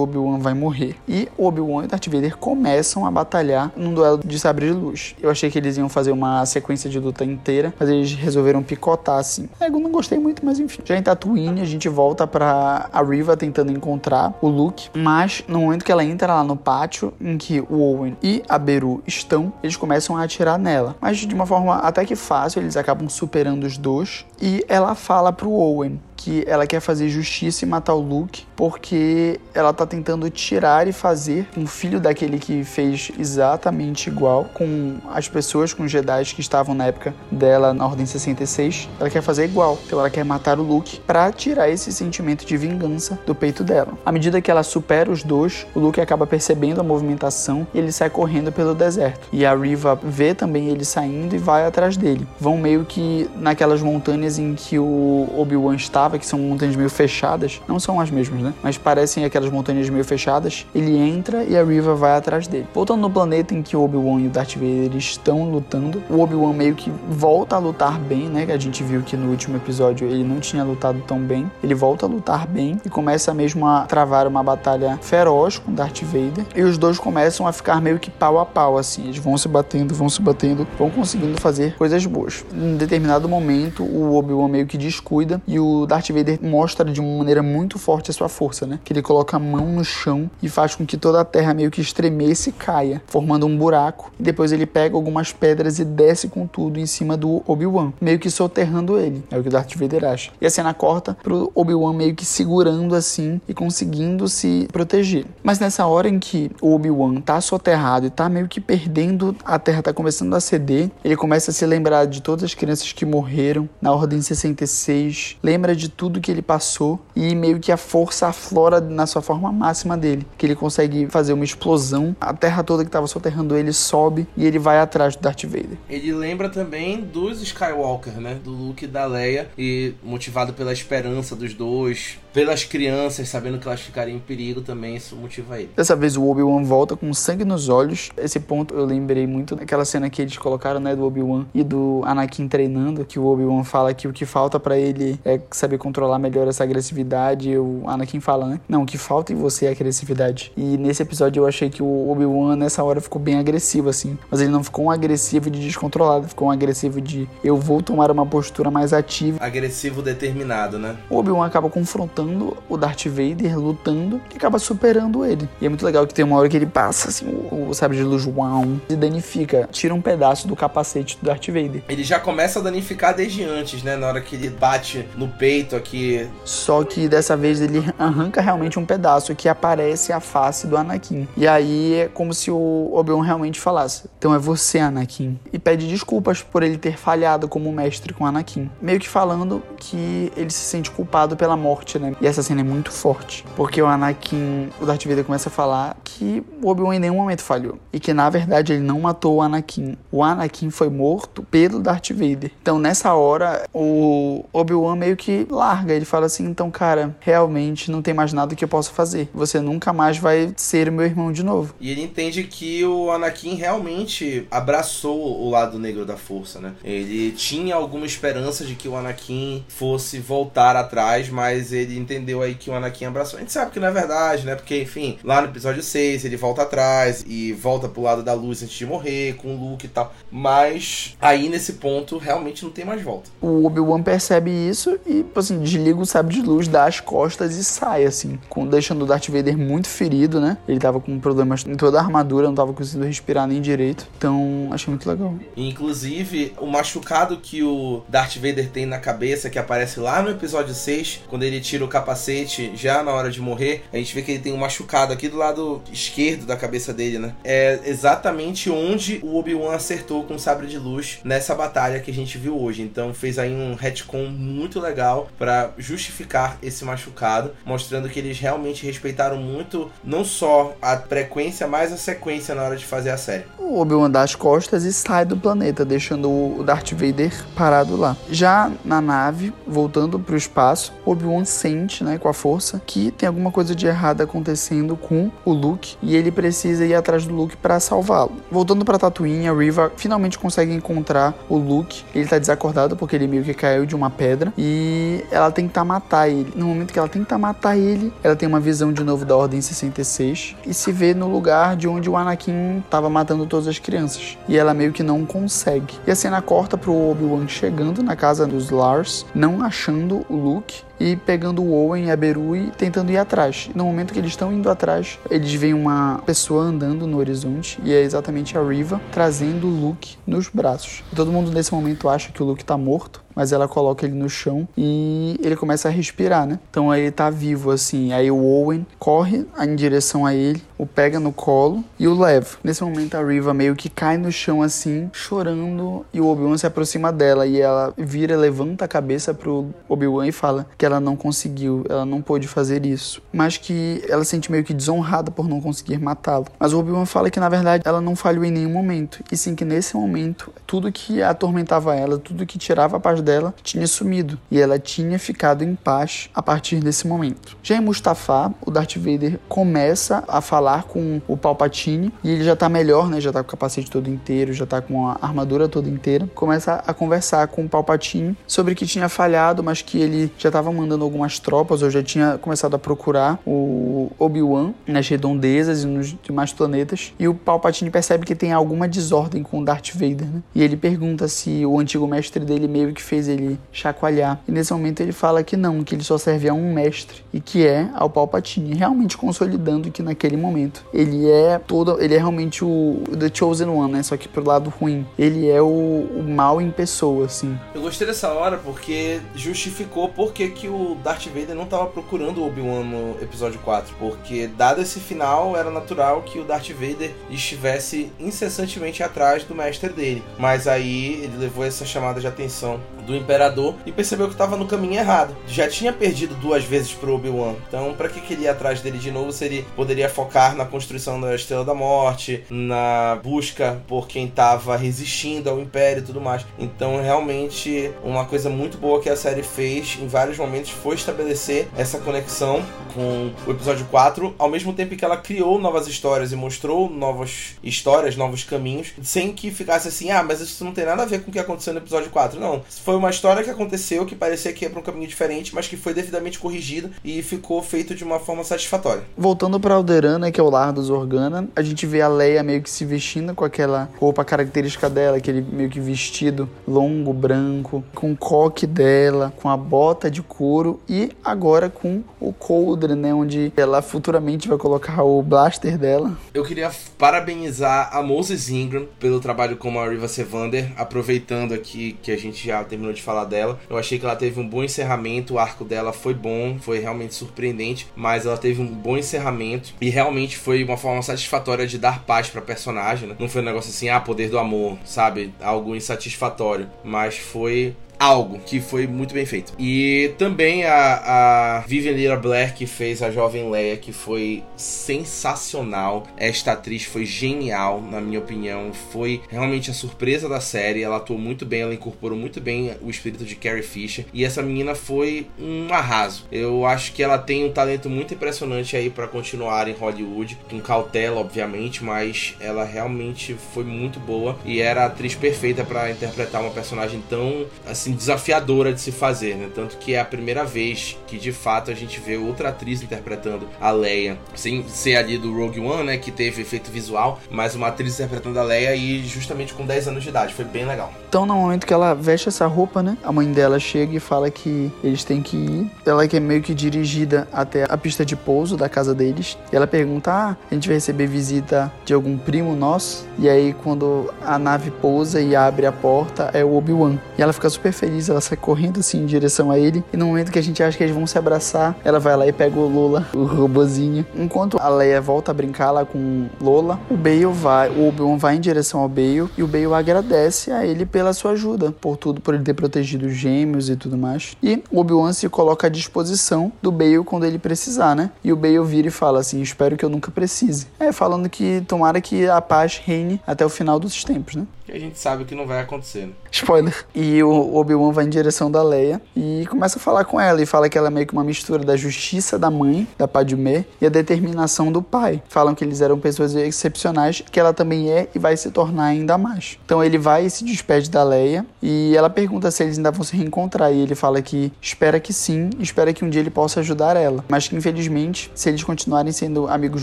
Obi-Wan 0.00 0.38
vai 0.38 0.54
morrer. 0.54 0.96
E 1.06 1.28
o 1.36 1.46
Obi-Wan 1.46 1.84
e 1.84 1.86
Darth 1.86 2.06
Vader 2.06 2.36
começam 2.36 3.06
a 3.06 3.10
batalhar 3.10 3.72
num 3.76 3.92
duelo 3.92 4.20
de 4.24 4.38
sabre 4.38 4.66
de 4.66 4.72
luz. 4.72 5.14
Eu 5.20 5.30
achei 5.30 5.50
que 5.50 5.58
eles 5.58 5.76
iam 5.76 5.88
fazer 5.88 6.12
uma 6.12 6.44
sequência 6.46 6.88
de 6.88 6.98
luta 6.98 7.24
inteira, 7.24 7.72
mas 7.78 7.88
eles 7.88 8.12
resolveram 8.12 8.62
picotar 8.62 9.18
assim. 9.18 9.48
Eu 9.60 9.70
não 9.70 9.90
gostei 9.90 10.18
muito, 10.18 10.44
mas 10.44 10.58
enfim. 10.58 10.82
Já 10.84 10.96
em 10.96 11.02
Tatooine, 11.02 11.60
a 11.60 11.64
gente 11.64 11.88
volta 11.88 12.26
pra 12.26 12.88
a 12.92 13.02
Riva 13.02 13.36
tentando 13.36 13.72
encontrar 13.72 14.34
o 14.40 14.48
Luke, 14.48 14.88
mas 14.94 15.44
no 15.46 15.60
momento 15.60 15.84
que 15.84 15.92
ela 15.92 16.04
entra 16.04 16.34
lá 16.34 16.44
no 16.44 16.56
pátio, 16.56 17.12
em 17.20 17.36
que 17.36 17.60
o 17.60 17.80
Owen 17.80 18.16
e 18.22 18.42
a 18.48 18.58
Beru 18.58 19.02
estão, 19.06 19.52
eles 19.62 19.76
começam 19.76 20.16
a 20.16 20.22
atirar 20.22 20.58
nela. 20.58 20.96
Mas 21.00 21.18
de 21.18 21.34
uma 21.34 21.46
forma 21.46 21.76
até 21.76 22.04
que 22.04 22.16
fácil, 22.16 22.60
eles 22.60 22.76
acabam 22.76 23.08
superando 23.08 23.64
os 23.64 23.76
dois. 23.76 24.24
E 24.40 24.64
ela 24.68 24.94
fala 24.94 25.32
pro 25.32 25.50
Owen 25.50 26.00
que 26.16 26.44
ela 26.46 26.66
quer 26.66 26.80
fazer 26.80 27.08
justiça 27.08 27.64
e 27.64 27.68
matar 27.68 27.94
o 27.94 28.00
Luke, 28.00 28.46
porque 28.58 29.38
ela 29.54 29.72
tá 29.72 29.86
tentando 29.86 30.28
tirar 30.28 30.88
e 30.88 30.92
fazer 30.92 31.46
um 31.56 31.64
filho 31.64 32.00
daquele 32.00 32.40
que 32.40 32.64
fez 32.64 33.12
exatamente 33.16 34.10
igual 34.10 34.46
com 34.52 34.96
as 35.14 35.28
pessoas, 35.28 35.72
com 35.72 35.84
os 35.84 35.92
Jedi 35.92 36.24
que 36.34 36.40
estavam 36.40 36.74
na 36.74 36.86
época 36.86 37.14
dela 37.30 37.72
na 37.72 37.86
Ordem 37.86 38.04
66. 38.04 38.88
Ela 38.98 39.08
quer 39.08 39.22
fazer 39.22 39.44
igual. 39.44 39.78
Então 39.86 40.00
ela 40.00 40.10
quer 40.10 40.24
matar 40.24 40.58
o 40.58 40.62
Luke 40.64 40.98
para 41.06 41.30
tirar 41.30 41.70
esse 41.70 41.92
sentimento 41.92 42.44
de 42.44 42.56
vingança 42.56 43.16
do 43.24 43.32
peito 43.32 43.62
dela. 43.62 43.92
À 44.04 44.10
medida 44.10 44.40
que 44.40 44.50
ela 44.50 44.64
supera 44.64 45.08
os 45.08 45.22
dois, 45.22 45.64
o 45.72 45.78
Luke 45.78 46.00
acaba 46.00 46.26
percebendo 46.26 46.80
a 46.80 46.84
movimentação 46.84 47.64
e 47.72 47.78
ele 47.78 47.92
sai 47.92 48.10
correndo 48.10 48.50
pelo 48.50 48.74
deserto. 48.74 49.28
E 49.32 49.46
a 49.46 49.54
Riva 49.54 49.96
vê 50.02 50.34
também 50.34 50.68
ele 50.68 50.84
saindo 50.84 51.32
e 51.32 51.38
vai 51.38 51.64
atrás 51.64 51.96
dele. 51.96 52.26
Vão 52.40 52.56
meio 52.56 52.84
que 52.84 53.30
naquelas 53.36 53.80
montanhas 53.80 54.36
em 54.36 54.56
que 54.56 54.80
o 54.80 55.28
Obi-Wan 55.36 55.76
estava 55.76 56.18
que 56.18 56.26
são 56.26 56.40
montanhas 56.40 56.74
meio 56.74 56.90
fechadas, 56.90 57.62
não 57.68 57.78
são 57.78 58.00
as 58.00 58.10
mesmas, 58.10 58.40
né? 58.40 58.47
Mas 58.62 58.78
parecem 58.78 59.24
aquelas 59.24 59.50
montanhas 59.50 59.88
meio 59.88 60.04
fechadas. 60.04 60.66
Ele 60.74 60.96
entra 60.96 61.44
e 61.44 61.56
a 61.56 61.64
Riva 61.64 61.94
vai 61.94 62.16
atrás 62.16 62.46
dele. 62.46 62.66
Voltando 62.74 63.00
no 63.00 63.10
planeta 63.10 63.54
em 63.54 63.62
que 63.62 63.76
o 63.76 63.82
Obi-Wan 63.82 64.20
e 64.20 64.26
o 64.26 64.30
Darth 64.30 64.54
Vader 64.54 64.96
estão 64.96 65.50
lutando, 65.50 66.02
o 66.08 66.20
Obi-Wan 66.20 66.52
meio 66.52 66.74
que 66.74 66.92
volta 67.08 67.56
a 67.56 67.58
lutar 67.58 67.98
bem, 67.98 68.28
né? 68.28 68.46
Que 68.46 68.52
a 68.52 68.58
gente 68.58 68.82
viu 68.82 69.02
que 69.02 69.16
no 69.16 69.30
último 69.30 69.56
episódio 69.56 70.08
ele 70.08 70.24
não 70.24 70.40
tinha 70.40 70.64
lutado 70.64 71.00
tão 71.06 71.18
bem. 71.18 71.50
Ele 71.62 71.74
volta 71.74 72.06
a 72.06 72.08
lutar 72.08 72.46
bem 72.46 72.80
e 72.84 72.88
começa 72.88 73.32
mesmo 73.34 73.66
a 73.66 73.82
travar 73.82 74.26
uma 74.26 74.42
batalha 74.42 74.98
feroz 75.02 75.58
com 75.58 75.72
Darth 75.72 76.02
Vader. 76.02 76.44
E 76.54 76.62
os 76.62 76.78
dois 76.78 76.98
começam 76.98 77.46
a 77.46 77.52
ficar 77.52 77.80
meio 77.80 77.98
que 77.98 78.10
pau 78.10 78.38
a 78.38 78.46
pau, 78.46 78.78
assim. 78.78 79.04
Eles 79.04 79.18
vão 79.18 79.36
se 79.36 79.48
batendo, 79.48 79.94
vão 79.94 80.08
se 80.08 80.20
batendo, 80.20 80.66
vão 80.78 80.90
conseguindo 80.90 81.40
fazer 81.40 81.76
coisas 81.76 82.04
boas. 82.06 82.44
Em 82.52 82.76
determinado 82.76 83.28
momento, 83.28 83.82
o 83.82 84.16
Obi-Wan 84.16 84.48
meio 84.48 84.66
que 84.66 84.76
descuida 84.76 85.40
e 85.46 85.58
o 85.58 85.86
Darth 85.86 86.10
Vader 86.10 86.38
mostra 86.42 86.90
de 86.90 87.00
uma 87.00 87.18
maneira 87.18 87.42
muito 87.42 87.78
forte 87.78 88.10
a 88.10 88.14
sua 88.14 88.28
força, 88.38 88.64
né? 88.64 88.78
Que 88.84 88.92
ele 88.92 89.02
coloca 89.02 89.36
a 89.36 89.40
mão 89.40 89.66
no 89.66 89.84
chão 89.84 90.30
e 90.40 90.48
faz 90.48 90.76
com 90.76 90.86
que 90.86 90.96
toda 90.96 91.20
a 91.20 91.24
terra 91.24 91.52
meio 91.52 91.72
que 91.72 91.80
estremeça 91.80 92.50
e 92.50 92.52
caia, 92.52 93.02
formando 93.08 93.46
um 93.46 93.58
buraco. 93.58 94.12
Depois 94.16 94.52
ele 94.52 94.64
pega 94.64 94.94
algumas 94.94 95.32
pedras 95.32 95.80
e 95.80 95.84
desce 95.84 96.28
com 96.28 96.46
tudo 96.46 96.78
em 96.78 96.86
cima 96.86 97.16
do 97.16 97.42
Obi-Wan, 97.44 97.92
meio 98.00 98.20
que 98.20 98.30
soterrando 98.30 98.96
ele. 98.96 99.24
É 99.28 99.36
o 99.36 99.42
que 99.42 99.48
o 99.48 99.50
Darth 99.50 99.74
Vader 99.74 100.04
acha. 100.04 100.30
E 100.40 100.46
a 100.46 100.50
cena 100.50 100.72
corta 100.72 101.16
pro 101.20 101.50
Obi-Wan 101.52 101.92
meio 101.92 102.14
que 102.14 102.24
segurando 102.24 102.94
assim 102.94 103.40
e 103.48 103.52
conseguindo 103.52 104.28
se 104.28 104.68
proteger. 104.70 105.26
Mas 105.42 105.58
nessa 105.58 105.84
hora 105.86 106.08
em 106.08 106.20
que 106.20 106.50
o 106.62 106.72
Obi-Wan 106.72 107.20
tá 107.20 107.40
soterrado 107.40 108.06
e 108.06 108.10
tá 108.10 108.28
meio 108.28 108.46
que 108.46 108.60
perdendo, 108.60 109.34
a 109.44 109.58
terra 109.58 109.82
tá 109.82 109.92
começando 109.92 110.34
a 110.34 110.40
ceder, 110.40 110.90
ele 111.04 111.16
começa 111.16 111.50
a 111.50 111.54
se 111.54 111.66
lembrar 111.66 112.04
de 112.04 112.22
todas 112.22 112.44
as 112.44 112.54
crianças 112.54 112.92
que 112.92 113.04
morreram 113.04 113.68
na 113.80 113.92
Ordem 113.92 114.22
66, 114.22 115.38
lembra 115.42 115.74
de 115.74 115.88
tudo 115.88 116.20
que 116.20 116.30
ele 116.30 116.42
passou 116.42 117.00
e 117.16 117.34
meio 117.34 117.58
que 117.58 117.72
a 117.72 117.76
força 117.76 118.27
aflora 118.28 118.80
na 118.80 119.06
sua 119.06 119.22
forma 119.22 119.50
máxima 119.50 119.96
dele, 119.96 120.26
que 120.36 120.46
ele 120.46 120.54
consegue 120.54 121.06
fazer 121.08 121.32
uma 121.32 121.44
explosão, 121.44 122.14
a 122.20 122.32
terra 122.32 122.62
toda 122.62 122.82
que 122.84 122.88
estava 122.88 123.06
soterrando 123.06 123.56
ele 123.56 123.72
sobe 123.72 124.26
e 124.36 124.44
ele 124.46 124.58
vai 124.58 124.78
atrás 124.78 125.16
do 125.16 125.22
Darth 125.22 125.44
Vader. 125.44 125.78
Ele 125.88 126.12
lembra 126.12 126.48
também 126.48 127.00
dos 127.00 127.42
Skywalker, 127.42 128.20
né, 128.20 128.38
do 128.42 128.50
Luke 128.50 128.84
e 128.84 128.88
da 128.88 129.06
Leia 129.06 129.48
e 129.56 129.94
motivado 130.02 130.52
pela 130.52 130.72
esperança 130.72 131.34
dos 131.34 131.54
dois, 131.54 132.18
pelas 132.32 132.64
crianças, 132.64 133.28
sabendo 133.28 133.58
que 133.58 133.66
elas 133.66 133.80
ficariam 133.80 134.16
em 134.16 134.20
perigo 134.20 134.60
também, 134.60 134.96
isso 134.96 135.16
motiva 135.16 135.58
ele. 135.58 135.70
Dessa 135.74 135.96
vez 135.96 136.16
o 136.16 136.24
Obi-Wan 136.24 136.62
volta 136.62 136.96
com 136.96 137.12
sangue 137.12 137.44
nos 137.44 137.68
olhos. 137.68 138.10
Esse 138.16 138.38
ponto 138.38 138.74
eu 138.74 138.84
lembrei 138.84 139.26
muito 139.26 139.56
daquela 139.56 139.84
cena 139.84 140.08
que 140.08 140.22
eles 140.22 140.36
colocaram, 140.36 140.78
né, 140.78 140.94
do 140.94 141.04
Obi-Wan 141.04 141.46
e 141.54 141.62
do 141.64 142.02
Anakin 142.04 142.46
treinando, 142.48 143.04
que 143.04 143.18
o 143.18 143.26
Obi-Wan 143.26 143.64
fala 143.64 143.92
que 143.94 144.06
o 144.06 144.12
que 144.12 144.24
falta 144.24 144.60
para 144.60 144.78
ele 144.78 145.18
é 145.24 145.40
saber 145.50 145.78
controlar 145.78 146.18
melhor 146.18 146.46
essa 146.46 146.62
agressividade. 146.62 147.56
O 147.56 147.82
Anakin 147.86 148.17
fala, 148.20 148.46
né? 148.46 148.60
Não, 148.68 148.82
o 148.82 148.86
que 148.86 148.98
falta 148.98 149.32
em 149.32 149.36
você 149.36 149.66
é 149.66 149.70
agressividade. 149.70 150.52
E 150.56 150.76
nesse 150.76 151.02
episódio 151.02 151.40
eu 151.40 151.46
achei 151.46 151.70
que 151.70 151.82
o 151.82 152.10
Obi-Wan 152.10 152.56
nessa 152.56 152.82
hora 152.82 153.00
ficou 153.00 153.20
bem 153.20 153.38
agressivo 153.38 153.88
assim, 153.88 154.18
mas 154.30 154.40
ele 154.40 154.50
não 154.50 154.62
ficou 154.62 154.86
um 154.86 154.90
agressivo 154.90 155.50
de 155.50 155.60
descontrolado, 155.60 156.28
ficou 156.28 156.48
um 156.48 156.50
agressivo 156.50 157.00
de 157.00 157.28
eu 157.42 157.56
vou 157.56 157.82
tomar 157.82 158.10
uma 158.10 158.26
postura 158.26 158.70
mais 158.70 158.92
ativa. 158.92 159.38
Agressivo 159.40 160.02
determinado, 160.02 160.78
né? 160.78 160.96
O 161.10 161.16
Obi-Wan 161.16 161.46
acaba 161.46 161.68
confrontando 161.68 162.56
o 162.68 162.76
Darth 162.76 163.06
Vader 163.06 163.58
lutando 163.58 164.20
e 164.32 164.36
acaba 164.36 164.58
superando 164.58 165.24
ele. 165.24 165.48
E 165.60 165.66
é 165.66 165.68
muito 165.68 165.84
legal 165.84 166.06
que 166.06 166.14
tem 166.14 166.24
uma 166.24 166.36
hora 166.36 166.48
que 166.48 166.56
ele 166.56 166.66
passa 166.66 167.08
assim, 167.08 167.26
o, 167.26 167.68
o 167.70 167.74
sabre 167.74 167.96
de 167.96 168.02
luz 168.02 168.26
uau, 168.26 168.64
e 168.88 168.96
danifica, 168.96 169.68
tira 169.70 169.94
um 169.94 170.00
pedaço 170.00 170.46
do 170.46 170.56
capacete 170.56 171.18
do 171.20 171.26
Darth 171.26 171.46
Vader. 171.46 171.82
Ele 171.88 172.04
já 172.04 172.18
começa 172.18 172.58
a 172.58 172.62
danificar 172.62 173.14
desde 173.14 173.44
antes, 173.44 173.82
né? 173.82 173.96
Na 173.96 174.06
hora 174.06 174.20
que 174.20 174.36
ele 174.36 174.50
bate 174.50 175.06
no 175.16 175.28
peito 175.28 175.76
aqui. 175.76 176.28
Só 176.44 176.84
que 176.84 177.08
dessa 177.08 177.36
vez 177.36 177.60
ele 177.60 177.82
arranca 178.08 178.40
realmente 178.40 178.78
um 178.78 178.84
pedaço 178.84 179.34
que 179.34 179.48
aparece 179.48 180.12
a 180.12 180.20
face 180.20 180.66
do 180.66 180.76
Anakin. 180.76 181.28
E 181.36 181.46
aí 181.46 181.94
é 181.94 182.08
como 182.08 182.34
se 182.34 182.50
o 182.50 182.90
Obi-Wan 182.92 183.22
realmente 183.22 183.60
falasse: 183.60 184.08
"Então 184.18 184.34
é 184.34 184.38
você, 184.38 184.78
Anakin". 184.78 185.38
E 185.52 185.58
pede 185.58 185.86
desculpas 185.88 186.42
por 186.42 186.62
ele 186.62 186.78
ter 186.78 186.96
falhado 186.96 187.48
como 187.48 187.72
mestre 187.72 188.12
com 188.12 188.26
Anakin. 188.26 188.70
Meio 188.80 188.98
que 188.98 189.08
falando 189.08 189.62
que 189.76 190.32
ele 190.36 190.50
se 190.50 190.64
sente 190.64 190.90
culpado 190.90 191.36
pela 191.36 191.56
morte, 191.56 191.98
né? 191.98 192.14
E 192.20 192.26
essa 192.26 192.42
cena 192.42 192.60
é 192.60 192.64
muito 192.64 192.90
forte, 192.90 193.44
porque 193.56 193.80
o 193.80 193.86
Anakin, 193.86 194.70
o 194.80 194.86
Darth 194.86 195.04
Vader 195.04 195.24
começa 195.24 195.48
a 195.48 195.52
falar 195.52 195.96
que 196.02 196.42
o 196.62 196.68
Obi-Wan 196.68 196.96
em 196.96 196.98
nenhum 196.98 197.16
momento 197.16 197.42
falhou 197.42 197.78
e 197.92 198.00
que 198.00 198.12
na 198.12 198.28
verdade 198.28 198.72
ele 198.72 198.82
não 198.82 199.00
matou 199.00 199.36
o 199.36 199.42
Anakin. 199.42 199.96
O 200.10 200.22
Anakin 200.22 200.70
foi 200.70 200.88
morto 200.88 201.42
pelo 201.42 201.80
Darth 201.80 202.10
Vader. 202.10 202.50
Então 202.60 202.78
nessa 202.78 203.14
hora 203.14 203.64
o 203.72 204.44
Obi-Wan 204.52 204.96
meio 204.96 205.16
que 205.16 205.46
larga. 205.50 205.94
Ele 205.94 206.04
fala 206.04 206.26
assim: 206.26 206.44
então, 206.46 206.70
cara, 206.70 207.16
realmente 207.20 207.87
não 207.90 208.02
tem 208.02 208.14
mais 208.14 208.32
nada 208.32 208.54
que 208.54 208.64
eu 208.64 208.68
possa 208.68 208.90
fazer. 208.90 209.28
Você 209.34 209.60
nunca 209.60 209.92
mais 209.92 210.18
vai 210.18 210.52
ser 210.56 210.90
meu 210.90 211.04
irmão 211.04 211.32
de 211.32 211.42
novo. 211.42 211.74
E 211.80 211.90
ele 211.90 212.02
entende 212.02 212.44
que 212.44 212.84
o 212.84 213.10
Anakin 213.10 213.54
realmente 213.54 214.46
abraçou 214.50 215.40
o 215.40 215.50
lado 215.50 215.78
negro 215.78 216.04
da 216.04 216.16
força, 216.16 216.60
né? 216.60 216.74
Ele 216.84 217.32
tinha 217.32 217.74
alguma 217.74 218.06
esperança 218.06 218.64
de 218.64 218.74
que 218.74 218.88
o 218.88 218.96
Anakin 218.96 219.64
fosse 219.68 220.18
voltar 220.18 220.76
atrás, 220.76 221.28
mas 221.28 221.72
ele 221.72 221.98
entendeu 221.98 222.42
aí 222.42 222.54
que 222.54 222.70
o 222.70 222.74
Anakin 222.74 223.06
abraçou. 223.06 223.38
A 223.38 223.40
gente 223.40 223.52
sabe 223.52 223.70
que 223.70 223.80
não 223.80 223.88
é 223.88 223.92
verdade, 223.92 224.44
né? 224.44 224.54
Porque, 224.54 224.82
enfim, 224.82 225.18
lá 225.22 225.40
no 225.40 225.48
episódio 225.48 225.82
6 225.82 226.24
ele 226.24 226.36
volta 226.36 226.62
atrás 226.62 227.24
e 227.26 227.52
volta 227.52 227.88
pro 227.88 228.02
lado 228.02 228.22
da 228.22 228.34
luz 228.34 228.62
antes 228.62 228.76
de 228.76 228.86
morrer, 228.86 229.34
com 229.34 229.54
o 229.54 229.70
Luke 229.70 229.86
e 229.86 229.88
tal. 229.88 230.14
Mas 230.30 231.16
aí 231.20 231.48
nesse 231.48 231.74
ponto 231.74 232.18
realmente 232.18 232.64
não 232.64 232.70
tem 232.70 232.84
mais 232.84 233.02
volta. 233.02 233.30
O 233.40 233.64
Obi-Wan 233.66 234.02
percebe 234.02 234.50
isso 234.50 234.98
e, 235.06 235.24
assim, 235.34 235.60
desliga 235.60 235.98
o 235.98 236.06
sabre 236.06 236.34
de 236.34 236.42
luz, 236.42 236.68
dá 236.68 236.84
as 236.84 237.00
costas 237.00 237.56
e 237.56 237.64
sai, 237.78 238.04
assim, 238.04 238.38
com, 238.48 238.66
deixando 238.66 239.02
o 239.02 239.06
Darth 239.06 239.28
Vader 239.28 239.56
muito 239.56 239.88
ferido, 239.88 240.40
né? 240.40 240.58
Ele 240.66 240.80
tava 240.80 241.00
com 241.00 241.18
problemas 241.18 241.64
em 241.66 241.76
toda 241.76 241.98
a 241.98 242.02
armadura, 242.02 242.48
não 242.48 242.54
tava 242.54 242.72
conseguindo 242.72 243.06
respirar 243.06 243.46
nem 243.46 243.60
direito. 243.60 244.06
Então, 244.16 244.68
achei 244.72 244.90
muito 244.90 245.08
legal. 245.08 245.34
Inclusive, 245.56 246.52
o 246.58 246.66
machucado 246.66 247.36
que 247.36 247.62
o 247.62 248.02
Darth 248.08 248.36
Vader 248.36 248.68
tem 248.70 248.84
na 248.84 248.98
cabeça, 248.98 249.48
que 249.48 249.58
aparece 249.58 250.00
lá 250.00 250.20
no 250.22 250.30
episódio 250.30 250.74
6, 250.74 251.22
quando 251.28 251.44
ele 251.44 251.60
tira 251.60 251.84
o 251.84 251.88
capacete 251.88 252.72
já 252.74 253.02
na 253.02 253.12
hora 253.12 253.30
de 253.30 253.40
morrer, 253.40 253.84
a 253.92 253.96
gente 253.96 254.14
vê 254.14 254.22
que 254.22 254.32
ele 254.32 254.42
tem 254.42 254.52
um 254.52 254.58
machucado 254.58 255.12
aqui 255.12 255.28
do 255.28 255.36
lado 255.36 255.80
esquerdo 255.92 256.46
da 256.46 256.56
cabeça 256.56 256.92
dele, 256.92 257.18
né? 257.18 257.34
É 257.44 257.80
exatamente 257.84 258.70
onde 258.70 259.20
o 259.22 259.36
Obi-Wan 259.36 259.74
acertou 259.74 260.24
com 260.24 260.34
o 260.34 260.38
sabre 260.38 260.66
de 260.66 260.78
luz 260.78 261.20
nessa 261.22 261.54
batalha 261.54 262.00
que 262.00 262.10
a 262.10 262.14
gente 262.14 262.38
viu 262.38 262.60
hoje. 262.60 262.82
Então 262.82 263.14
fez 263.14 263.38
aí 263.38 263.52
um 263.52 263.74
retcon 263.74 264.26
muito 264.26 264.80
legal 264.80 265.28
para 265.38 265.72
justificar 265.78 266.58
esse 266.62 266.84
machucado, 266.84 267.52
mostrando 267.68 268.08
que 268.08 268.18
eles 268.18 268.40
realmente 268.40 268.86
respeitaram 268.86 269.36
muito 269.36 269.90
não 270.02 270.24
só 270.24 270.74
a 270.80 270.96
frequência, 270.96 271.68
mas 271.68 271.92
a 271.92 271.98
sequência 271.98 272.54
na 272.54 272.62
hora 272.62 272.76
de 272.76 272.86
fazer 272.86 273.10
a 273.10 273.18
série. 273.18 273.44
O 273.58 273.78
Obi-Wan 273.78 274.10
dá 274.10 274.22
as 274.22 274.34
costas 274.34 274.84
e 274.84 274.92
sai 274.92 275.26
do 275.26 275.36
planeta, 275.36 275.84
deixando 275.84 276.30
o 276.30 276.64
Darth 276.64 276.92
Vader 276.92 277.30
parado 277.54 277.94
lá. 277.94 278.16
Já 278.30 278.72
na 278.82 279.02
nave, 279.02 279.52
voltando 279.66 280.18
para 280.18 280.34
o 280.34 280.38
espaço, 280.38 280.94
Obi-Wan 281.04 281.44
sente, 281.44 282.02
né, 282.02 282.16
com 282.16 282.28
a 282.28 282.32
força, 282.32 282.80
que 282.86 283.10
tem 283.10 283.26
alguma 283.26 283.52
coisa 283.52 283.74
de 283.74 283.86
errado 283.86 284.22
acontecendo 284.22 284.96
com 284.96 285.30
o 285.44 285.52
Luke 285.52 285.96
e 286.02 286.16
ele 286.16 286.32
precisa 286.32 286.86
ir 286.86 286.94
atrás 286.94 287.26
do 287.26 287.34
Luke 287.34 287.58
para 287.58 287.78
salvá-lo. 287.78 288.32
Voltando 288.50 288.82
para 288.82 288.98
Tatooine, 288.98 289.46
a 289.46 289.52
Riva 289.52 289.92
finalmente 289.94 290.38
consegue 290.38 290.72
encontrar 290.72 291.34
o 291.50 291.58
Luke. 291.58 292.02
Ele 292.14 292.26
tá 292.26 292.38
desacordado 292.38 292.96
porque 292.96 293.14
ele 293.14 293.26
meio 293.26 293.44
que 293.44 293.52
caiu 293.52 293.84
de 293.84 293.94
uma 293.94 294.08
pedra 294.08 294.54
e 294.56 295.22
ela 295.30 295.50
tenta 295.50 295.84
matar 295.84 296.30
ele. 296.30 296.50
No 296.56 296.66
momento 296.66 296.92
que 296.92 296.98
ela 296.98 297.08
tenta 297.08 297.36
matar 297.36 297.57
ele, 297.76 298.12
ela 298.22 298.36
tem 298.36 298.48
uma 298.48 298.60
visão 298.60 298.92
de 298.92 299.02
novo 299.02 299.24
da 299.24 299.36
Ordem 299.36 299.60
66 299.60 300.56
e 300.66 300.72
se 300.72 300.92
vê 300.92 301.14
no 301.14 301.28
lugar 301.28 301.76
de 301.76 301.88
onde 301.88 302.08
o 302.08 302.16
Anakin 302.16 302.78
estava 302.78 303.10
matando 303.10 303.46
todas 303.46 303.66
as 303.66 303.78
crianças. 303.78 304.38
E 304.48 304.56
ela 304.56 304.74
meio 304.74 304.92
que 304.92 305.02
não 305.02 305.24
consegue. 305.24 305.94
E 306.06 306.10
a 306.10 306.16
cena 306.16 306.40
corta 306.40 306.76
pro 306.78 307.10
Obi-Wan 307.10 307.48
chegando 307.48 308.02
na 308.02 308.16
casa 308.16 308.46
dos 308.46 308.70
Lars, 308.70 309.26
não 309.34 309.62
achando 309.62 310.24
o 310.28 310.36
Luke 310.36 310.82
e 311.00 311.16
pegando 311.16 311.62
o 311.62 311.72
Owen 311.72 312.06
e 312.06 312.10
a 312.10 312.16
Beru 312.16 312.56
e 312.56 312.70
tentando 312.70 313.10
ir 313.10 313.18
atrás. 313.18 313.70
No 313.74 313.84
momento 313.84 314.12
que 314.12 314.18
eles 314.18 314.30
estão 314.30 314.52
indo 314.52 314.68
atrás, 314.70 315.18
eles 315.30 315.52
veem 315.54 315.74
uma 315.74 316.20
pessoa 316.26 316.64
andando 316.64 317.06
no 317.06 317.18
horizonte 317.18 317.78
e 317.84 317.92
é 317.92 318.02
exatamente 318.02 318.56
a 318.56 318.62
Riva 318.62 319.00
trazendo 319.12 319.66
o 319.66 319.70
Luke 319.70 320.16
nos 320.26 320.48
braços. 320.48 321.02
Todo 321.14 321.32
mundo 321.32 321.50
nesse 321.50 321.72
momento 321.72 322.08
acha 322.08 322.32
que 322.32 322.42
o 322.42 322.46
Luke 322.46 322.64
tá 322.64 322.76
morto, 322.76 323.22
mas 323.38 323.52
ela 323.52 323.68
coloca 323.68 324.04
ele 324.04 324.16
no 324.16 324.28
chão 324.28 324.66
e 324.76 325.38
ele 325.40 325.54
começa 325.54 325.86
a 325.86 325.92
respirar, 325.92 326.44
né? 326.44 326.58
Então 326.68 326.90
aí 326.90 327.02
ele 327.02 327.12
tá 327.12 327.30
vivo 327.30 327.70
assim. 327.70 328.12
Aí 328.12 328.28
o 328.32 328.44
Owen 328.44 328.84
corre 328.98 329.46
em 329.60 329.76
direção 329.76 330.26
a 330.26 330.34
ele, 330.34 330.60
o 330.78 330.86
pega 330.86 331.18
no 331.18 331.32
colo 331.32 331.84
e 331.98 332.06
o 332.06 332.18
leva. 332.18 332.56
Nesse 332.62 332.82
momento 332.82 333.16
a 333.16 333.22
Riva 333.22 333.52
meio 333.52 333.74
que 333.74 333.88
cai 333.88 334.16
no 334.16 334.30
chão 334.30 334.62
assim, 334.62 335.10
chorando, 335.12 336.06
e 336.14 336.20
o 336.20 336.26
Obi-Wan 336.26 336.56
se 336.56 336.66
aproxima 336.66 337.12
dela 337.12 337.46
e 337.46 337.60
ela 337.60 337.92
vira, 337.96 338.36
levanta 338.36 338.84
a 338.84 338.88
cabeça 338.88 339.34
pro 339.34 339.70
Obi-Wan 339.88 340.26
e 340.28 340.32
fala 340.32 340.66
que 340.78 340.86
ela 340.86 341.00
não 341.00 341.16
conseguiu, 341.16 341.84
ela 341.88 342.06
não 342.06 342.22
pôde 342.22 342.46
fazer 342.46 342.86
isso, 342.86 343.20
mas 343.32 343.56
que 343.56 344.02
ela 344.08 344.24
se 344.24 344.30
sente 344.30 344.52
meio 344.52 344.62
que 344.62 344.72
desonrada 344.72 345.30
por 345.30 345.48
não 345.48 345.60
conseguir 345.60 345.98
matá-lo. 345.98 346.46
Mas 346.58 346.72
o 346.72 346.78
Obi-Wan 346.78 347.06
fala 347.06 347.30
que 347.30 347.40
na 347.40 347.48
verdade 347.48 347.82
ela 347.84 348.00
não 348.00 348.14
falhou 348.14 348.44
em 348.44 348.50
nenhum 348.50 348.70
momento, 348.70 349.22
e 349.32 349.36
sim 349.36 349.54
que 349.54 349.64
nesse 349.64 349.96
momento 349.96 350.52
tudo 350.66 350.92
que 350.92 351.22
atormentava 351.22 351.96
ela, 351.96 352.18
tudo 352.18 352.46
que 352.46 352.58
tirava 352.58 352.98
a 352.98 353.00
paz 353.00 353.20
dela 353.20 353.52
tinha 353.62 353.86
sumido 353.86 354.38
e 354.50 354.60
ela 354.60 354.78
tinha 354.78 355.18
ficado 355.18 355.64
em 355.64 355.74
paz 355.74 356.30
a 356.34 356.42
partir 356.42 356.76
desse 356.76 357.06
momento. 357.06 357.56
Já 357.62 357.76
em 357.76 357.80
Mustafá, 357.80 358.52
o 358.64 358.70
Darth 358.70 358.96
Vader 358.96 359.40
começa 359.48 360.22
a 360.28 360.40
falar 360.40 360.67
com 360.84 361.20
o 361.26 361.36
Palpatine 361.36 362.12
e 362.22 362.30
ele 362.30 362.44
já 362.44 362.54
tá 362.54 362.68
melhor, 362.68 363.08
né? 363.08 363.20
Já 363.20 363.32
tá 363.32 363.42
com 363.42 363.48
o 363.48 363.50
capacete 363.50 363.90
todo 363.90 364.08
inteiro, 364.08 364.52
já 364.52 364.66
tá 364.66 364.80
com 364.80 365.06
a 365.06 365.18
armadura 365.20 365.68
toda 365.68 365.88
inteira. 365.88 366.28
Começa 366.34 366.82
a 366.86 366.92
conversar 366.92 367.48
com 367.48 367.64
o 367.64 367.68
Palpatine 367.68 368.36
sobre 368.46 368.74
que 368.74 368.86
tinha 368.86 369.08
falhado, 369.08 369.62
mas 369.62 369.82
que 369.82 369.98
ele 369.98 370.32
já 370.38 370.50
tava 370.50 370.72
mandando 370.72 371.04
algumas 371.04 371.38
tropas 371.38 371.82
ou 371.82 371.90
já 371.90 372.02
tinha 372.02 372.38
começado 372.38 372.74
a 372.74 372.78
procurar 372.78 373.38
o 373.46 374.10
Obi-Wan 374.18 374.72
nas 374.86 375.08
redondezas 375.08 375.82
e 375.84 375.86
nos 375.86 376.14
demais 376.22 376.52
planetas. 376.52 377.12
E 377.18 377.26
o 377.26 377.34
Palpatine 377.34 377.90
percebe 377.90 378.26
que 378.26 378.34
tem 378.34 378.52
alguma 378.52 378.86
desordem 378.86 379.42
com 379.42 379.60
o 379.60 379.64
Darth 379.64 379.92
Vader, 379.94 380.26
né? 380.26 380.42
E 380.54 380.62
ele 380.62 380.76
pergunta 380.76 381.28
se 381.28 381.64
o 381.64 381.78
antigo 381.78 382.06
mestre 382.06 382.44
dele 382.44 382.68
meio 382.68 382.92
que 382.92 383.02
fez 383.02 383.28
ele 383.28 383.58
chacoalhar. 383.72 384.40
E 384.46 384.52
nesse 384.52 384.72
momento 384.72 385.00
ele 385.00 385.12
fala 385.12 385.42
que 385.42 385.56
não, 385.56 385.82
que 385.82 385.94
ele 385.94 386.04
só 386.04 386.18
serve 386.18 386.48
a 386.48 386.54
um 386.54 386.72
mestre 386.72 387.22
e 387.32 387.40
que 387.40 387.66
é 387.66 387.88
ao 387.94 388.10
Palpatine, 388.10 388.74
realmente 388.74 389.16
consolidando 389.16 389.90
que 389.90 390.02
naquele 390.02 390.36
momento 390.36 390.57
ele 390.92 391.30
é 391.30 391.58
todo, 391.58 392.00
ele 392.00 392.14
é 392.14 392.18
realmente 392.18 392.64
o 392.64 393.02
The 393.18 393.30
Chosen 393.32 393.68
One, 393.68 393.92
né? 393.92 394.02
Só 394.02 394.16
que 394.16 394.28
pro 394.28 394.44
lado 394.44 394.70
ruim. 394.70 395.06
Ele 395.18 395.48
é 395.48 395.60
o, 395.60 395.66
o 395.66 396.24
mal 396.26 396.60
em 396.60 396.70
pessoa, 396.70 397.26
assim. 397.26 397.58
Eu 397.74 397.82
gostei 397.82 398.06
dessa 398.06 398.28
hora 398.32 398.58
porque 398.58 399.20
justificou 399.34 400.08
por 400.08 400.32
que, 400.32 400.48
que 400.50 400.68
o 400.68 400.96
Darth 401.02 401.26
Vader 401.26 401.54
não 401.54 401.64
estava 401.64 401.86
procurando 401.86 402.38
o 402.38 402.46
Obi-Wan 402.46 402.84
no 402.84 403.22
episódio 403.22 403.58
4. 403.60 403.94
Porque, 403.98 404.46
dado 404.46 404.80
esse 404.80 405.00
final, 405.00 405.56
era 405.56 405.70
natural 405.70 406.22
que 406.22 406.38
o 406.38 406.44
Darth 406.44 406.70
Vader 406.70 407.14
estivesse 407.30 408.12
incessantemente 408.18 409.02
atrás 409.02 409.44
do 409.44 409.54
mestre 409.54 409.90
dele. 409.90 410.22
Mas 410.38 410.66
aí 410.66 411.22
ele 411.22 411.36
levou 411.38 411.64
essa 411.64 411.84
chamada 411.84 412.20
de 412.20 412.26
atenção 412.26 412.80
do 413.08 413.16
Imperador 413.16 413.74
e 413.86 413.90
percebeu 413.90 414.26
que 414.26 414.34
estava 414.34 414.56
no 414.56 414.66
caminho 414.66 415.00
errado. 415.00 415.34
Já 415.48 415.66
tinha 415.66 415.92
perdido 415.92 416.34
duas 416.34 416.62
vezes 416.62 416.92
pro 416.92 417.14
Obi-Wan. 417.14 417.54
Então, 417.66 417.94
para 417.94 418.08
que 418.08 418.20
queria 418.20 418.46
ir 418.46 418.48
atrás 418.48 418.80
dele 418.80 418.98
de 418.98 419.10
novo 419.10 419.32
se 419.32 419.44
ele 419.44 419.66
poderia 419.74 420.08
focar 420.08 420.54
na 420.54 420.64
construção 420.64 421.20
da 421.20 421.34
Estrela 421.34 421.64
da 421.64 421.74
Morte, 421.74 422.44
na 422.50 423.18
busca 423.22 423.82
por 423.88 424.06
quem 424.06 424.26
estava 424.26 424.76
resistindo 424.76 425.48
ao 425.48 425.58
Império 425.58 426.02
e 426.02 426.06
tudo 426.06 426.20
mais. 426.20 426.44
Então, 426.58 427.02
realmente, 427.02 427.90
uma 428.04 428.26
coisa 428.26 428.50
muito 428.50 428.76
boa 428.76 429.00
que 429.00 429.08
a 429.08 429.16
série 429.16 429.42
fez 429.42 429.98
em 430.00 430.06
vários 430.06 430.36
momentos 430.36 430.70
foi 430.70 430.94
estabelecer 430.94 431.68
essa 431.76 431.98
conexão 431.98 432.62
com 432.94 433.30
o 433.46 433.50
episódio 433.50 433.86
4, 433.86 434.34
ao 434.38 434.50
mesmo 434.50 434.72
tempo 434.72 434.96
que 434.96 435.04
ela 435.04 435.16
criou 435.16 435.58
novas 435.58 435.86
histórias 435.86 436.32
e 436.32 436.36
mostrou 436.36 436.90
novas 436.90 437.56
histórias, 437.62 438.16
novos 438.16 438.44
caminhos, 438.44 438.92
sem 439.02 439.32
que 439.32 439.50
ficasse 439.50 439.88
assim, 439.88 440.10
ah, 440.10 440.22
mas 440.22 440.40
isso 440.40 440.64
não 440.64 440.72
tem 440.72 440.84
nada 440.84 441.02
a 441.02 441.06
ver 441.06 441.22
com 441.22 441.30
o 441.30 441.32
que 441.32 441.38
aconteceu 441.38 441.72
no 441.72 441.80
episódio 441.80 442.10
4. 442.10 442.38
Não, 442.38 442.62
foi 442.84 442.97
uma 442.98 443.10
história 443.10 443.42
que 443.42 443.50
aconteceu 443.50 444.04
que 444.04 444.14
parecia 444.14 444.52
que 444.52 444.64
ia 444.64 444.70
para 444.70 444.80
um 444.80 444.82
caminho 444.82 445.06
diferente, 445.06 445.54
mas 445.54 445.66
que 445.66 445.76
foi 445.76 445.94
devidamente 445.94 446.38
corrigido 446.38 446.90
e 447.04 447.22
ficou 447.22 447.62
feito 447.62 447.94
de 447.94 448.04
uma 448.04 448.18
forma 448.18 448.44
satisfatória. 448.44 449.02
Voltando 449.16 449.58
para 449.58 449.74
Alderan, 449.74 450.18
né, 450.18 450.30
que 450.30 450.40
é 450.40 450.42
o 450.42 450.50
lar 450.50 450.72
dos 450.72 450.90
Organa, 450.90 451.48
a 451.54 451.62
gente 451.62 451.86
vê 451.86 452.02
a 452.02 452.08
Leia 452.08 452.42
meio 452.42 452.62
que 452.62 452.70
se 452.70 452.84
vestindo 452.84 453.34
com 453.34 453.44
aquela 453.44 453.88
roupa 453.98 454.24
característica 454.24 454.90
dela, 454.90 455.16
aquele 455.16 455.40
meio 455.40 455.70
que 455.70 455.80
vestido 455.80 456.48
longo, 456.66 457.12
branco, 457.12 457.84
com 457.94 458.12
o 458.12 458.16
coque 458.16 458.66
dela, 458.66 459.32
com 459.36 459.48
a 459.48 459.56
bota 459.56 460.10
de 460.10 460.22
couro 460.22 460.80
e 460.88 461.10
agora 461.24 461.68
com 461.68 462.02
o 462.20 462.32
coldre, 462.32 462.94
né, 462.94 463.14
onde 463.14 463.52
ela 463.56 463.80
futuramente 463.82 464.48
vai 464.48 464.58
colocar 464.58 465.02
o 465.02 465.22
blaster 465.22 465.78
dela. 465.78 466.16
Eu 466.34 466.44
queria 466.44 466.70
parabenizar 466.96 467.90
a 467.92 468.02
Moses 468.02 468.48
Ingram 468.48 468.86
pelo 468.98 469.20
trabalho 469.20 469.56
como 469.56 469.78
a 469.78 469.88
Riva 469.88 470.08
Sevander, 470.08 470.72
aproveitando 470.76 471.52
aqui 471.52 471.96
que 472.02 472.10
a 472.10 472.16
gente 472.16 472.46
já 472.46 472.62
terminou 472.64 472.87
de 472.92 473.02
falar 473.02 473.24
dela. 473.24 473.58
Eu 473.68 473.78
achei 473.78 473.98
que 473.98 474.04
ela 474.04 474.16
teve 474.16 474.40
um 474.40 474.48
bom 474.48 474.62
encerramento, 474.64 475.34
o 475.34 475.38
arco 475.38 475.64
dela 475.64 475.92
foi 475.92 476.14
bom, 476.14 476.58
foi 476.60 476.78
realmente 476.78 477.14
surpreendente, 477.14 477.86
mas 477.94 478.26
ela 478.26 478.38
teve 478.38 478.60
um 478.60 478.66
bom 478.66 478.96
encerramento 478.96 479.74
e 479.80 479.88
realmente 479.88 480.36
foi 480.36 480.62
uma 480.64 480.76
forma 480.76 481.02
satisfatória 481.02 481.66
de 481.66 481.78
dar 481.78 482.04
paz 482.04 482.28
pra 482.28 482.40
personagem, 482.40 483.08
né? 483.08 483.16
Não 483.18 483.28
foi 483.28 483.42
um 483.42 483.44
negócio 483.44 483.70
assim, 483.70 483.88
ah, 483.88 484.00
poder 484.00 484.28
do 484.28 484.38
amor, 484.38 484.78
sabe? 484.84 485.32
Algo 485.40 485.74
insatisfatório, 485.74 486.68
mas 486.84 487.16
foi 487.16 487.74
algo 487.98 488.38
que 488.38 488.60
foi 488.60 488.86
muito 488.86 489.12
bem 489.12 489.26
feito. 489.26 489.52
E 489.58 490.14
também 490.18 490.64
a, 490.64 491.58
a 491.58 491.60
Vivian 491.60 491.92
Lira 491.92 492.16
Blair, 492.16 492.54
que 492.54 492.66
fez 492.66 493.02
a 493.02 493.10
jovem 493.10 493.50
Leia, 493.50 493.76
que 493.76 493.92
foi 493.92 494.44
sensacional. 494.56 496.06
Esta 496.16 496.52
atriz 496.52 496.84
foi 496.84 497.04
genial, 497.04 497.82
na 497.82 498.00
minha 498.00 498.18
opinião. 498.18 498.72
Foi 498.72 499.20
realmente 499.28 499.70
a 499.70 499.74
surpresa 499.74 500.28
da 500.28 500.40
série. 500.40 500.82
Ela 500.82 500.96
atuou 500.96 501.18
muito 501.18 501.44
bem, 501.44 501.62
ela 501.62 501.74
incorporou 501.74 502.18
muito 502.18 502.40
bem 502.40 502.76
o 502.80 502.90
espírito 502.90 503.24
de 503.24 503.34
Carrie 503.34 503.62
Fisher. 503.62 504.06
E 504.12 504.24
essa 504.24 504.42
menina 504.42 504.74
foi 504.74 505.26
um 505.38 505.72
arraso. 505.72 506.26
Eu 506.30 506.64
acho 506.64 506.92
que 506.92 507.02
ela 507.02 507.18
tem 507.18 507.44
um 507.44 507.52
talento 507.52 507.88
muito 507.88 508.14
impressionante 508.14 508.76
aí 508.76 508.90
para 508.90 509.08
continuar 509.08 509.68
em 509.68 509.72
Hollywood, 509.72 510.38
com 510.48 510.60
cautela, 510.60 511.20
obviamente, 511.20 511.82
mas 511.82 512.34
ela 512.40 512.64
realmente 512.64 513.34
foi 513.54 513.64
muito 513.64 513.98
boa 513.98 514.38
e 514.44 514.60
era 514.60 514.82
a 514.82 514.86
atriz 514.86 515.14
perfeita 515.14 515.64
para 515.64 515.90
interpretar 515.90 516.40
uma 516.40 516.50
personagem 516.50 517.02
tão 517.08 517.46
assim 517.66 517.87
desafiadora 517.92 518.72
de 518.72 518.80
se 518.80 518.92
fazer, 518.92 519.34
né? 519.36 519.48
Tanto 519.54 519.76
que 519.78 519.94
é 519.94 520.00
a 520.00 520.04
primeira 520.04 520.44
vez 520.44 520.96
que 521.06 521.18
de 521.18 521.32
fato 521.32 521.70
a 521.70 521.74
gente 521.74 522.00
vê 522.00 522.16
outra 522.16 522.50
atriz 522.50 522.82
interpretando 522.82 523.48
a 523.60 523.70
Leia, 523.70 524.18
sem 524.34 524.66
ser 524.68 524.96
ali 524.96 525.18
do 525.18 525.34
Rogue 525.34 525.60
One, 525.60 525.84
né, 525.84 525.98
que 525.98 526.10
teve 526.10 526.42
efeito 526.42 526.70
visual, 526.70 527.20
mas 527.30 527.54
uma 527.54 527.68
atriz 527.68 527.94
interpretando 527.94 528.38
a 528.38 528.42
Leia 528.42 528.74
e 528.74 529.04
justamente 529.04 529.54
com 529.54 529.64
10 529.64 529.88
anos 529.88 530.02
de 530.02 530.08
idade, 530.08 530.34
foi 530.34 530.44
bem 530.44 530.66
legal. 530.66 530.92
Então, 531.08 531.24
no 531.24 531.34
momento 531.34 531.66
que 531.66 531.72
ela 531.72 531.94
veste 531.94 532.28
essa 532.28 532.46
roupa, 532.46 532.82
né, 532.82 532.96
a 533.02 533.12
mãe 533.12 533.30
dela 533.32 533.58
chega 533.58 533.96
e 533.96 534.00
fala 534.00 534.30
que 534.30 534.70
eles 534.82 535.04
têm 535.04 535.22
que 535.22 535.36
ir. 535.36 535.70
Ela 535.86 536.06
que 536.06 536.16
é 536.16 536.20
meio 536.20 536.42
que 536.42 536.54
dirigida 536.54 537.28
até 537.32 537.64
a 537.68 537.76
pista 537.76 538.04
de 538.04 538.16
pouso 538.16 538.56
da 538.56 538.68
casa 538.68 538.94
deles. 538.94 539.38
E 539.52 539.56
ela 539.56 539.66
pergunta: 539.66 540.10
"Ah, 540.12 540.36
a 540.50 540.54
gente 540.54 540.68
vai 540.68 540.76
receber 540.76 541.06
visita 541.06 541.72
de 541.84 541.94
algum 541.94 542.16
primo 542.16 542.54
nosso?" 542.54 543.06
E 543.18 543.28
aí 543.28 543.54
quando 543.62 544.12
a 544.22 544.38
nave 544.38 544.70
pousa 544.70 545.20
e 545.20 545.34
abre 545.34 545.66
a 545.66 545.72
porta, 545.72 546.30
é 546.32 546.44
o 546.44 546.54
Obi-Wan. 546.54 546.98
E 547.16 547.22
ela 547.22 547.32
fica 547.32 547.48
super 547.48 547.72
feliz, 547.78 548.08
ela 548.08 548.20
sai 548.20 548.36
correndo 548.36 548.80
assim 548.80 549.02
em 549.02 549.06
direção 549.06 549.50
a 549.50 549.58
ele. 549.58 549.84
E 549.92 549.96
no 549.96 550.06
momento 550.06 550.32
que 550.32 550.38
a 550.38 550.42
gente 550.42 550.62
acha 550.62 550.76
que 550.76 550.82
eles 550.82 550.94
vão 550.94 551.06
se 551.06 551.16
abraçar, 551.16 551.76
ela 551.84 552.00
vai 552.00 552.16
lá 552.16 552.26
e 552.26 552.32
pega 552.32 552.58
o 552.58 552.68
Lola, 552.68 553.06
o 553.14 553.24
robozinho. 553.24 554.04
Enquanto 554.14 554.58
a 554.60 554.68
Leia 554.68 555.00
volta 555.00 555.30
a 555.30 555.34
brincar 555.34 555.70
lá 555.70 555.84
com 555.84 556.26
Lola, 556.40 556.78
o 556.90 556.96
Bale 556.96 557.26
vai, 557.26 557.70
o 557.70 557.88
Obi-Wan 557.88 558.16
vai 558.16 558.36
em 558.36 558.40
direção 558.40 558.80
ao 558.80 558.88
Bale 558.88 559.28
e 559.36 559.42
o 559.42 559.46
Bale 559.46 559.72
agradece 559.74 560.50
a 560.50 560.66
ele 560.66 560.84
pela 560.84 561.12
sua 561.12 561.32
ajuda, 561.32 561.72
por 561.72 561.96
tudo, 561.96 562.20
por 562.20 562.34
ele 562.34 562.44
ter 562.44 562.54
protegido 562.54 563.06
os 563.06 563.12
gêmeos 563.12 563.70
e 563.70 563.76
tudo 563.76 563.96
mais. 563.96 564.36
E 564.42 564.62
o 564.70 564.80
Obi-Wan 564.80 565.12
se 565.12 565.28
coloca 565.28 565.66
à 565.66 565.70
disposição 565.70 566.52
do 566.60 566.72
Bale 566.72 567.04
quando 567.04 567.24
ele 567.24 567.38
precisar, 567.38 567.94
né? 567.94 568.10
E 568.24 568.32
o 568.32 568.36
Bale 568.36 568.62
vira 568.64 568.88
e 568.88 568.90
fala 568.90 569.20
assim: 569.20 569.40
Espero 569.40 569.76
que 569.76 569.84
eu 569.84 569.88
nunca 569.88 570.10
precise. 570.10 570.66
É, 570.80 570.92
falando 570.92 571.28
que 571.28 571.62
tomara 571.66 572.00
que 572.00 572.26
a 572.28 572.40
paz 572.40 572.80
reine 572.84 573.20
até 573.26 573.44
o 573.44 573.48
final 573.48 573.78
dos 573.78 574.02
tempos, 574.04 574.34
né? 574.34 574.46
Que 574.68 574.76
a 574.76 574.78
gente 574.78 574.98
sabe 574.98 575.24
que 575.24 575.34
não 575.34 575.46
vai 575.46 575.62
acontecer. 575.62 576.08
Né? 576.08 576.12
Spoiler. 576.30 576.84
E 576.94 577.22
o 577.22 577.56
Obi-Wan 577.56 577.90
vai 577.90 578.04
em 578.04 578.10
direção 578.10 578.50
da 578.50 578.62
Leia 578.62 579.00
e 579.16 579.46
começa 579.48 579.78
a 579.78 579.80
falar 579.80 580.04
com 580.04 580.20
ela 580.20 580.42
e 580.42 580.44
fala 580.44 580.68
que 580.68 580.76
ela 580.76 580.88
é 580.88 580.90
meio 580.90 581.06
que 581.06 581.14
uma 581.14 581.24
mistura 581.24 581.64
da 581.64 581.74
justiça 581.74 582.38
da 582.38 582.50
mãe, 582.50 582.86
da 582.98 583.08
Padmé, 583.08 583.64
e 583.80 583.86
a 583.86 583.88
determinação 583.88 584.70
do 584.70 584.82
pai. 584.82 585.22
Falam 585.26 585.54
que 585.54 585.64
eles 585.64 585.80
eram 585.80 585.98
pessoas 585.98 586.34
excepcionais, 586.34 587.22
que 587.32 587.40
ela 587.40 587.54
também 587.54 587.90
é 587.90 588.08
e 588.14 588.18
vai 588.18 588.36
se 588.36 588.50
tornar 588.50 588.84
ainda 588.84 589.16
mais. 589.16 589.58
Então 589.64 589.82
ele 589.82 589.96
vai 589.96 590.26
e 590.26 590.30
se 590.30 590.44
despede 590.44 590.90
da 590.90 591.02
Leia 591.02 591.46
e 591.62 591.96
ela 591.96 592.10
pergunta 592.10 592.50
se 592.50 592.62
eles 592.62 592.76
ainda 592.76 592.90
vão 592.90 593.04
se 593.04 593.16
reencontrar 593.16 593.72
e 593.72 593.80
ele 593.80 593.94
fala 593.94 594.20
que 594.20 594.52
espera 594.60 595.00
que 595.00 595.14
sim, 595.14 595.48
espera 595.58 595.94
que 595.94 596.04
um 596.04 596.10
dia 596.10 596.20
ele 596.20 596.28
possa 596.28 596.60
ajudar 596.60 596.94
ela, 596.94 597.24
mas 597.26 597.48
que 597.48 597.56
infelizmente, 597.56 598.30
se 598.34 598.50
eles 598.50 598.62
continuarem 598.62 599.12
sendo 599.12 599.48
amigos 599.48 599.82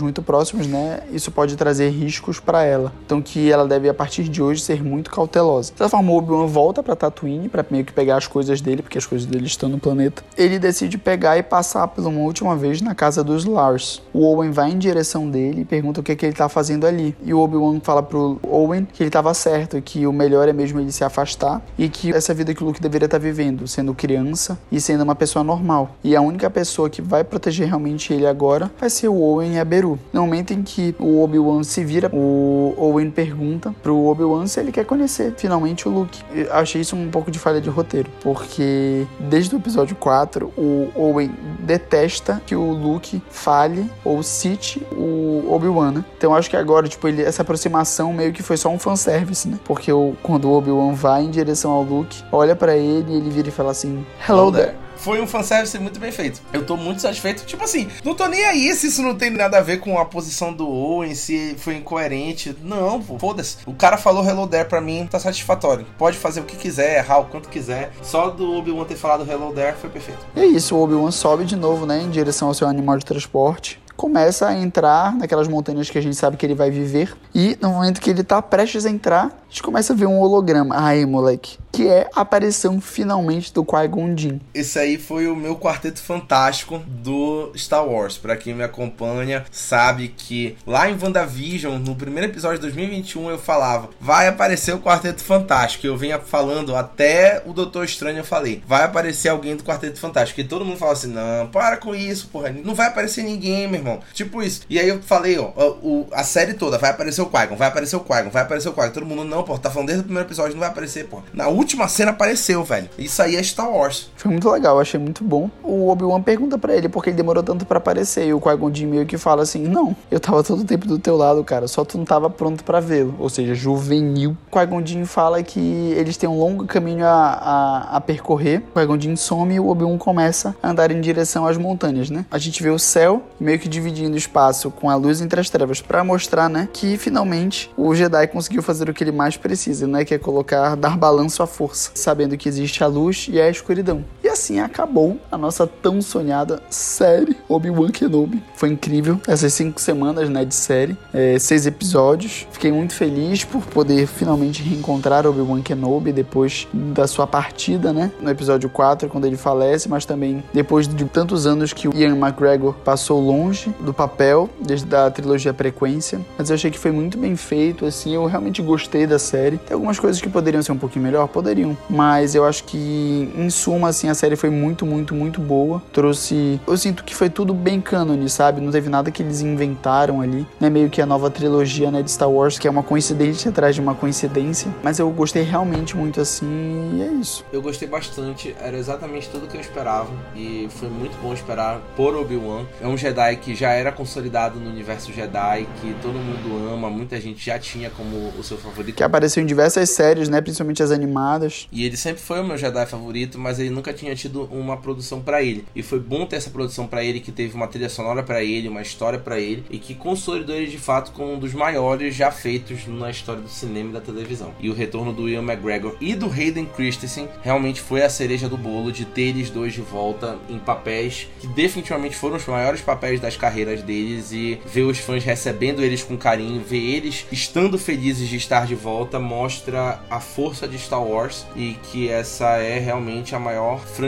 muito 0.00 0.22
próximos, 0.22 0.68
né, 0.68 1.00
isso 1.10 1.32
pode 1.32 1.56
trazer 1.56 1.88
riscos 1.90 2.38
para 2.38 2.62
ela. 2.62 2.92
Então 3.04 3.20
que 3.20 3.50
ela 3.50 3.66
deve 3.66 3.88
a 3.88 3.94
partir 3.94 4.22
de 4.28 4.40
hoje 4.40 4.60
ser 4.60 4.75
muito 4.82 5.10
cautelosa. 5.10 5.72
Dessa 5.72 5.90
forma, 5.90 6.12
o 6.12 6.16
Obi-Wan 6.16 6.46
volta 6.46 6.82
para 6.82 6.96
Tatooine 6.96 7.48
para 7.48 7.64
meio 7.70 7.84
que 7.84 7.92
pegar 7.92 8.16
as 8.16 8.26
coisas 8.26 8.60
dele, 8.60 8.82
porque 8.82 8.98
as 8.98 9.06
coisas 9.06 9.26
dele 9.26 9.46
estão 9.46 9.68
no 9.68 9.78
planeta. 9.78 10.22
Ele 10.36 10.58
decide 10.58 10.98
pegar 10.98 11.36
e 11.38 11.42
passar 11.42 11.88
pela 11.88 12.08
uma 12.08 12.20
última 12.20 12.56
vez 12.56 12.80
na 12.80 12.94
casa 12.94 13.22
dos 13.22 13.44
Lars. 13.44 14.02
O 14.12 14.24
Owen 14.24 14.50
vai 14.50 14.70
em 14.70 14.78
direção 14.78 15.28
dele 15.28 15.62
e 15.62 15.64
pergunta 15.64 16.00
o 16.00 16.02
que, 16.02 16.12
é 16.12 16.16
que 16.16 16.26
ele 16.26 16.34
tá 16.34 16.48
fazendo 16.48 16.86
ali. 16.86 17.16
E 17.24 17.34
o 17.34 17.40
Obi-Wan 17.40 17.80
fala 17.80 18.02
pro 18.02 18.38
Owen 18.42 18.86
que 18.92 19.02
ele 19.02 19.08
estava 19.08 19.32
certo, 19.34 19.80
que 19.82 20.06
o 20.06 20.12
melhor 20.12 20.48
é 20.48 20.52
mesmo 20.52 20.80
ele 20.80 20.92
se 20.92 21.04
afastar 21.04 21.62
e 21.78 21.88
que 21.88 22.12
essa 22.12 22.32
vida 22.32 22.54
que 22.54 22.62
o 22.62 22.66
Luke 22.66 22.80
deveria 22.80 23.06
estar 23.06 23.18
tá 23.18 23.22
vivendo, 23.22 23.66
sendo 23.66 23.94
criança 23.94 24.58
e 24.70 24.80
sendo 24.80 25.02
uma 25.02 25.14
pessoa 25.14 25.42
normal. 25.42 25.96
E 26.02 26.16
a 26.16 26.20
única 26.20 26.48
pessoa 26.48 26.88
que 26.88 27.02
vai 27.02 27.24
proteger 27.24 27.68
realmente 27.68 28.12
ele 28.12 28.26
agora 28.26 28.70
vai 28.78 28.90
ser 28.90 29.08
o 29.08 29.20
Owen 29.20 29.54
e 29.54 29.58
a 29.58 29.64
Beru. 29.64 29.98
No 30.12 30.22
momento 30.22 30.52
em 30.52 30.62
que 30.62 30.94
o 30.98 31.22
Obi-Wan 31.22 31.62
se 31.62 31.84
vira, 31.84 32.10
o 32.12 32.74
Owen 32.76 33.10
pergunta 33.10 33.74
pro 33.82 34.06
Obi-Wan 34.06 34.46
se 34.46 34.60
ele 34.60 34.65
quer 34.72 34.84
conhecer 34.84 35.34
finalmente 35.36 35.88
o 35.88 35.90
Luke. 35.90 36.22
Eu 36.34 36.52
achei 36.52 36.80
isso 36.80 36.96
um 36.96 37.10
pouco 37.10 37.30
de 37.30 37.38
falha 37.38 37.60
de 37.60 37.68
roteiro, 37.68 38.10
porque 38.20 39.06
desde 39.18 39.54
o 39.54 39.58
episódio 39.58 39.96
4, 39.96 40.52
o 40.56 40.90
Owen 40.94 41.32
detesta 41.60 42.40
que 42.46 42.54
o 42.54 42.72
Luke 42.72 43.22
fale 43.30 43.90
ou 44.04 44.22
cite 44.22 44.84
o 44.92 45.44
Obi-Wan, 45.50 45.92
né? 45.92 46.04
Então 46.16 46.34
acho 46.34 46.48
que 46.50 46.56
agora, 46.56 46.88
tipo, 46.88 47.06
ele, 47.08 47.22
essa 47.22 47.42
aproximação 47.42 48.12
meio 48.12 48.32
que 48.32 48.42
foi 48.42 48.56
só 48.56 48.68
um 48.68 48.78
fanservice, 48.78 49.48
né? 49.48 49.58
Porque 49.64 49.92
o, 49.92 50.14
quando 50.22 50.46
o 50.46 50.52
Obi-Wan 50.52 50.92
vai 50.92 51.22
em 51.22 51.30
direção 51.30 51.70
ao 51.70 51.82
Luke, 51.82 52.22
olha 52.32 52.54
para 52.54 52.76
ele 52.76 53.12
e 53.12 53.16
ele 53.16 53.30
vira 53.30 53.48
e 53.48 53.52
fala 53.52 53.70
assim: 53.70 54.04
Hello 54.28 54.52
there 54.52 54.85
foi 54.96 55.20
um 55.20 55.26
fanservice 55.26 55.78
muito 55.78 56.00
bem 56.00 56.12
feito. 56.12 56.40
Eu 56.52 56.64
tô 56.64 56.76
muito 56.76 57.02
satisfeito. 57.02 57.44
Tipo 57.44 57.64
assim, 57.64 57.88
não 58.04 58.14
tô 58.14 58.26
nem 58.26 58.44
aí 58.44 58.74
se 58.74 58.88
isso 58.88 59.02
não 59.02 59.14
tem 59.14 59.30
nada 59.30 59.58
a 59.58 59.62
ver 59.62 59.78
com 59.78 59.98
a 59.98 60.04
posição 60.04 60.52
do 60.52 60.68
Owen, 60.68 61.14
se 61.14 61.54
foi 61.58 61.76
incoerente. 61.76 62.56
Não, 62.62 63.00
pô, 63.00 63.18
foda-se. 63.18 63.58
O 63.66 63.74
cara 63.74 63.96
falou 63.96 64.24
Hello 64.24 64.46
There 64.46 64.68
pra 64.68 64.80
mim, 64.80 65.06
tá 65.10 65.18
satisfatório. 65.18 65.86
Pode 65.98 66.16
fazer 66.16 66.40
o 66.40 66.44
que 66.44 66.56
quiser, 66.56 66.98
errar 66.98 67.18
o 67.18 67.26
quanto 67.26 67.48
quiser. 67.48 67.92
Só 68.02 68.30
do 68.30 68.54
Obi-Wan 68.54 68.84
ter 68.84 68.96
falado 68.96 69.30
Hello 69.30 69.52
There 69.52 69.76
foi 69.76 69.90
perfeito. 69.90 70.26
É 70.34 70.44
isso, 70.44 70.76
o 70.76 70.82
Obi-Wan 70.82 71.10
sobe 71.10 71.44
de 71.44 71.56
novo, 71.56 71.86
né, 71.86 72.00
em 72.02 72.10
direção 72.10 72.48
ao 72.48 72.54
seu 72.54 72.68
animal 72.68 72.98
de 72.98 73.04
transporte 73.04 73.80
começa 73.96 74.46
a 74.48 74.54
entrar 74.54 75.14
naquelas 75.14 75.48
montanhas 75.48 75.90
que 75.90 75.98
a 75.98 76.00
gente 76.02 76.16
sabe 76.16 76.36
que 76.36 76.44
ele 76.44 76.54
vai 76.54 76.70
viver. 76.70 77.16
E 77.34 77.56
no 77.60 77.70
momento 77.70 78.00
que 78.00 78.10
ele 78.10 78.22
tá 78.22 78.40
prestes 78.42 78.86
a 78.86 78.90
entrar, 78.90 79.26
a 79.26 79.48
gente 79.48 79.62
começa 79.62 79.92
a 79.92 79.96
ver 79.96 80.06
um 80.06 80.20
holograma. 80.20 80.76
Aí, 80.78 81.04
moleque 81.06 81.58
que 81.76 81.88
é 81.88 82.08
a 82.16 82.22
aparição 82.22 82.80
finalmente 82.80 83.52
do 83.52 83.62
Qui-Gon 83.62 84.16
Jinn. 84.16 84.38
Esse 84.54 84.78
aí 84.78 84.96
foi 84.96 85.28
o 85.28 85.36
meu 85.36 85.56
quarteto 85.56 86.00
fantástico 86.00 86.78
do 86.86 87.52
Star 87.54 87.86
Wars. 87.86 88.16
Para 88.16 88.34
quem 88.34 88.54
me 88.54 88.62
acompanha, 88.62 89.44
sabe 89.52 90.08
que 90.08 90.56
lá 90.66 90.88
em 90.88 90.96
WandaVision, 90.98 91.78
no 91.78 91.94
primeiro 91.94 92.30
episódio 92.30 92.56
de 92.56 92.62
2021, 92.62 93.28
eu 93.28 93.38
falava: 93.38 93.90
vai 94.00 94.26
aparecer 94.26 94.74
o 94.74 94.80
quarteto 94.80 95.22
fantástico. 95.22 95.86
Eu 95.86 95.98
venho 95.98 96.18
falando 96.18 96.74
até 96.74 97.42
o 97.44 97.52
Doutor 97.52 97.84
Estranho, 97.84 98.18
eu 98.18 98.24
falei: 98.24 98.62
vai 98.66 98.84
aparecer 98.84 99.28
alguém 99.28 99.54
do 99.54 99.62
quarteto 99.62 100.00
fantástico. 100.00 100.40
E 100.40 100.44
todo 100.44 100.64
mundo 100.64 100.78
fala 100.78 100.92
assim: 100.92 101.12
não, 101.12 101.46
para 101.48 101.76
com 101.76 101.94
isso, 101.94 102.28
porra. 102.28 102.50
Não 102.64 102.74
vai 102.74 102.86
aparecer 102.86 103.22
ninguém, 103.22 103.68
meu 103.68 103.80
irmão. 103.80 103.85
Tipo 104.12 104.42
isso. 104.42 104.62
E 104.68 104.78
aí 104.78 104.88
eu 104.88 105.00
falei: 105.02 105.38
ó, 105.38 105.50
o, 105.82 106.06
a 106.12 106.24
série 106.24 106.54
toda 106.54 106.78
vai 106.78 106.90
aparecer 106.90 107.22
o 107.22 107.26
Qui-Gon, 107.26 107.56
vai 107.56 107.68
aparecer 107.68 107.96
o 107.96 108.00
Qui-Gon, 108.00 108.30
vai 108.30 108.42
aparecer 108.42 108.68
o 108.68 108.72
Qui-Gon. 108.72 108.90
Todo 108.90 109.06
mundo, 109.06 109.24
não, 109.24 109.42
pô, 109.42 109.58
tá 109.58 109.70
falando 109.70 109.88
desde 109.88 110.02
o 110.02 110.04
primeiro 110.04 110.28
episódio, 110.28 110.52
não 110.52 110.60
vai 110.60 110.68
aparecer, 110.68 111.06
pô. 111.06 111.22
Na 111.32 111.48
última 111.48 111.88
cena 111.88 112.10
apareceu, 112.10 112.62
velho. 112.64 112.88
Isso 112.98 113.22
aí 113.22 113.36
é 113.36 113.42
Star 113.42 113.70
Wars. 113.70 114.10
Foi 114.16 114.30
muito 114.30 114.50
legal, 114.50 114.80
achei 114.80 114.98
muito 114.98 115.22
bom. 115.22 115.50
O 115.62 115.88
Obi-Wan 115.88 116.22
pergunta 116.22 116.58
para 116.58 116.74
ele 116.74 116.88
por 116.88 117.02
que 117.02 117.10
ele 117.10 117.16
demorou 117.16 117.42
tanto 117.42 117.64
para 117.64 117.78
aparecer. 117.78 118.26
E 118.26 118.34
o 118.34 118.40
Qui-Gon 118.40 118.72
meio 118.86 119.06
que 119.06 119.16
fala 119.16 119.42
assim: 119.42 119.62
Não, 119.62 119.96
eu 120.10 120.20
tava 120.20 120.42
todo 120.42 120.60
o 120.60 120.64
tempo 120.64 120.86
do 120.86 120.98
teu 120.98 121.16
lado, 121.16 121.42
cara. 121.44 121.68
Só 121.68 121.84
tu 121.84 121.98
não 121.98 122.04
tava 122.04 122.28
pronto 122.28 122.64
para 122.64 122.80
vê-lo. 122.80 123.14
Ou 123.18 123.28
seja, 123.28 123.54
juvenil. 123.54 124.36
Qui-Gon 124.50 125.06
fala 125.06 125.42
que 125.42 125.60
eles 125.96 126.16
têm 126.16 126.28
um 126.28 126.38
longo 126.38 126.66
caminho 126.66 127.04
a, 127.04 127.10
a, 127.10 127.96
a 127.96 128.00
percorrer. 128.00 128.62
Qui-Gon 128.74 129.16
some 129.16 129.54
e 129.54 129.60
o 129.60 129.68
Obi-Wan 129.68 129.98
começa 129.98 130.56
a 130.62 130.70
andar 130.70 130.90
em 130.90 131.00
direção 131.00 131.46
às 131.46 131.56
montanhas, 131.56 132.10
né? 132.10 132.24
A 132.30 132.38
gente 132.38 132.62
vê 132.62 132.70
o 132.70 132.78
céu 132.78 133.22
meio 133.38 133.58
que 133.58 133.68
dividindo 133.76 134.16
espaço 134.16 134.70
com 134.70 134.88
a 134.88 134.94
luz 134.94 135.20
entre 135.20 135.38
as 135.38 135.50
trevas 135.50 135.82
para 135.82 136.02
mostrar, 136.02 136.48
né, 136.48 136.68
que 136.72 136.96
finalmente 136.96 137.70
o 137.76 137.94
Jedi 137.94 138.26
conseguiu 138.28 138.62
fazer 138.62 138.88
o 138.88 138.94
que 138.94 139.04
ele 139.04 139.12
mais 139.12 139.36
precisa, 139.36 139.86
né, 139.86 140.04
que 140.04 140.14
é 140.14 140.18
colocar, 140.18 140.74
dar 140.76 140.96
balanço 140.96 141.42
à 141.42 141.46
força, 141.46 141.90
sabendo 141.94 142.36
que 142.36 142.48
existe 142.48 142.82
a 142.82 142.86
luz 142.86 143.28
e 143.30 143.38
a 143.38 143.50
escuridão. 143.50 144.02
Assim 144.36 144.60
acabou 144.60 145.18
a 145.32 145.38
nossa 145.38 145.66
tão 145.66 146.02
sonhada 146.02 146.62
série 146.68 147.34
Obi-Wan 147.48 147.90
Kenobi. 147.90 148.42
Foi 148.54 148.68
incrível 148.68 149.18
essas 149.26 149.54
cinco 149.54 149.80
semanas 149.80 150.28
né, 150.28 150.44
de 150.44 150.54
série, 150.54 150.94
é, 151.14 151.38
seis 151.38 151.66
episódios. 151.66 152.46
Fiquei 152.52 152.70
muito 152.70 152.92
feliz 152.92 153.44
por 153.44 153.62
poder 153.62 154.06
finalmente 154.06 154.62
reencontrar 154.62 155.26
Obi-Wan 155.26 155.62
Kenobi 155.62 156.12
depois 156.12 156.68
da 156.70 157.06
sua 157.06 157.26
partida, 157.26 157.94
né? 157.94 158.12
No 158.20 158.28
episódio 158.28 158.68
4, 158.68 159.08
quando 159.08 159.24
ele 159.24 159.38
falece, 159.38 159.88
mas 159.88 160.04
também 160.04 160.44
depois 160.52 160.86
de 160.86 161.06
tantos 161.06 161.46
anos 161.46 161.72
que 161.72 161.88
o 161.88 161.96
Ian 161.96 162.16
McGregor 162.16 162.74
passou 162.84 163.18
longe 163.18 163.74
do 163.80 163.94
papel, 163.94 164.50
desde 164.60 164.94
a 164.94 165.10
trilogia 165.10 165.54
Frequência. 165.54 166.20
Mas 166.36 166.50
eu 166.50 166.54
achei 166.56 166.70
que 166.70 166.78
foi 166.78 166.90
muito 166.90 167.16
bem 167.16 167.36
feito, 167.36 167.86
assim, 167.86 168.14
eu 168.14 168.26
realmente 168.26 168.60
gostei 168.60 169.06
da 169.06 169.18
série. 169.18 169.56
Tem 169.56 169.72
algumas 169.74 169.98
coisas 169.98 170.20
que 170.20 170.28
poderiam 170.28 170.62
ser 170.62 170.72
um 170.72 170.78
pouquinho 170.78 171.06
melhor? 171.06 171.26
Poderiam. 171.26 171.74
Mas 171.88 172.34
eu 172.34 172.44
acho 172.44 172.64
que, 172.64 173.30
em 173.34 173.48
suma, 173.48 173.88
assim, 173.88 174.10
a 174.10 174.14
série 174.14 174.25
série 174.26 174.36
foi 174.36 174.50
muito, 174.50 174.84
muito, 174.84 175.14
muito 175.14 175.40
boa. 175.40 175.80
Trouxe. 175.92 176.60
Eu 176.66 176.76
sinto 176.76 177.04
que 177.04 177.14
foi 177.14 177.30
tudo 177.30 177.54
bem 177.54 177.80
cânone, 177.80 178.28
sabe? 178.28 178.60
Não 178.60 178.72
teve 178.72 178.88
nada 178.88 179.10
que 179.10 179.22
eles 179.22 179.40
inventaram 179.40 180.20
ali. 180.20 180.46
Não 180.60 180.66
é 180.66 180.70
meio 180.70 180.90
que 180.90 181.00
a 181.00 181.06
nova 181.06 181.30
trilogia 181.30 181.90
né, 181.90 182.02
de 182.02 182.10
Star 182.10 182.28
Wars, 182.28 182.58
que 182.58 182.66
é 182.66 182.70
uma 182.70 182.82
coincidência 182.82 183.50
atrás 183.50 183.74
de 183.74 183.80
uma 183.80 183.94
coincidência. 183.94 184.74
Mas 184.82 184.98
eu 184.98 185.08
gostei 185.10 185.44
realmente 185.44 185.96
muito 185.96 186.20
assim 186.20 186.96
e 186.96 187.02
é 187.02 187.12
isso. 187.12 187.44
Eu 187.52 187.62
gostei 187.62 187.86
bastante, 187.86 188.54
era 188.60 188.76
exatamente 188.76 189.28
tudo 189.28 189.46
que 189.46 189.56
eu 189.56 189.60
esperava. 189.60 190.10
E 190.34 190.66
foi 190.70 190.88
muito 190.88 191.16
bom 191.22 191.32
esperar 191.32 191.80
por 191.96 192.16
Obi-Wan. 192.16 192.64
É 192.80 192.88
um 192.88 192.96
Jedi 192.96 193.36
que 193.36 193.54
já 193.54 193.70
era 193.70 193.92
consolidado 193.92 194.58
no 194.58 194.68
universo 194.68 195.12
Jedi, 195.12 195.68
que 195.80 195.94
todo 196.02 196.14
mundo 196.14 196.72
ama, 196.72 196.90
muita 196.90 197.20
gente 197.20 197.44
já 197.44 197.58
tinha 197.58 197.90
como 197.90 198.32
o 198.36 198.42
seu 198.42 198.58
favorito. 198.58 198.96
Que 198.96 199.04
apareceu 199.04 199.42
em 199.42 199.46
diversas 199.46 199.90
séries, 199.90 200.28
né? 200.28 200.40
Principalmente 200.40 200.82
as 200.82 200.90
animadas. 200.90 201.68
E 201.70 201.84
ele 201.84 201.96
sempre 201.96 202.20
foi 202.20 202.40
o 202.40 202.44
meu 202.44 202.56
Jedi 202.56 202.86
favorito, 202.86 203.38
mas 203.38 203.60
ele 203.60 203.70
nunca 203.70 203.92
tinha 203.92 204.15
tido 204.16 204.44
uma 204.44 204.76
produção 204.76 205.20
para 205.20 205.42
ele. 205.42 205.64
E 205.74 205.82
foi 205.82 206.00
bom 206.00 206.26
ter 206.26 206.36
essa 206.36 206.50
produção 206.50 206.86
para 206.86 207.04
ele, 207.04 207.20
que 207.20 207.32
teve 207.32 207.54
uma 207.54 207.68
trilha 207.68 207.88
sonora 207.88 208.22
para 208.22 208.42
ele, 208.42 208.68
uma 208.68 208.82
história 208.82 209.18
para 209.18 209.38
ele, 209.38 209.64
e 209.70 209.78
que 209.78 209.94
consolidou 209.94 210.54
ele 210.54 210.66
de 210.66 210.78
fato 210.78 211.12
como 211.12 211.34
um 211.34 211.38
dos 211.38 211.54
maiores 211.54 212.14
já 212.14 212.30
feitos 212.30 212.86
na 212.86 213.10
história 213.10 213.42
do 213.42 213.48
cinema 213.48 213.90
e 213.90 213.92
da 213.92 214.00
televisão. 214.00 214.54
E 214.60 214.70
o 214.70 214.74
retorno 214.74 215.12
do 215.12 215.28
Ian 215.28 215.42
McGregor 215.42 215.96
e 216.00 216.14
do 216.14 216.26
Hayden 216.26 216.66
Christensen 216.66 217.28
realmente 217.42 217.80
foi 217.80 218.02
a 218.02 218.10
cereja 218.10 218.48
do 218.48 218.56
bolo 218.56 218.92
de 218.92 219.04
ter 219.04 219.26
eles 219.26 219.50
dois 219.50 219.72
de 219.72 219.80
volta 219.80 220.38
em 220.48 220.58
papéis 220.58 221.28
que 221.40 221.46
definitivamente 221.48 222.16
foram 222.16 222.36
os 222.36 222.46
maiores 222.46 222.80
papéis 222.80 223.20
das 223.20 223.36
carreiras 223.36 223.82
deles 223.82 224.32
e 224.32 224.58
ver 224.66 224.82
os 224.82 224.98
fãs 224.98 225.24
recebendo 225.24 225.82
eles 225.82 226.02
com 226.02 226.16
carinho, 226.16 226.62
ver 226.62 226.82
eles 226.82 227.26
estando 227.30 227.78
felizes 227.78 228.28
de 228.28 228.36
estar 228.36 228.66
de 228.66 228.74
volta 228.74 229.18
mostra 229.18 230.00
a 230.10 230.20
força 230.20 230.66
de 230.66 230.78
Star 230.78 231.02
Wars 231.02 231.46
e 231.54 231.76
que 231.90 232.08
essa 232.08 232.56
é 232.56 232.78
realmente 232.78 233.34
a 233.34 233.38
maior 233.38 233.80
franquia 233.80 234.05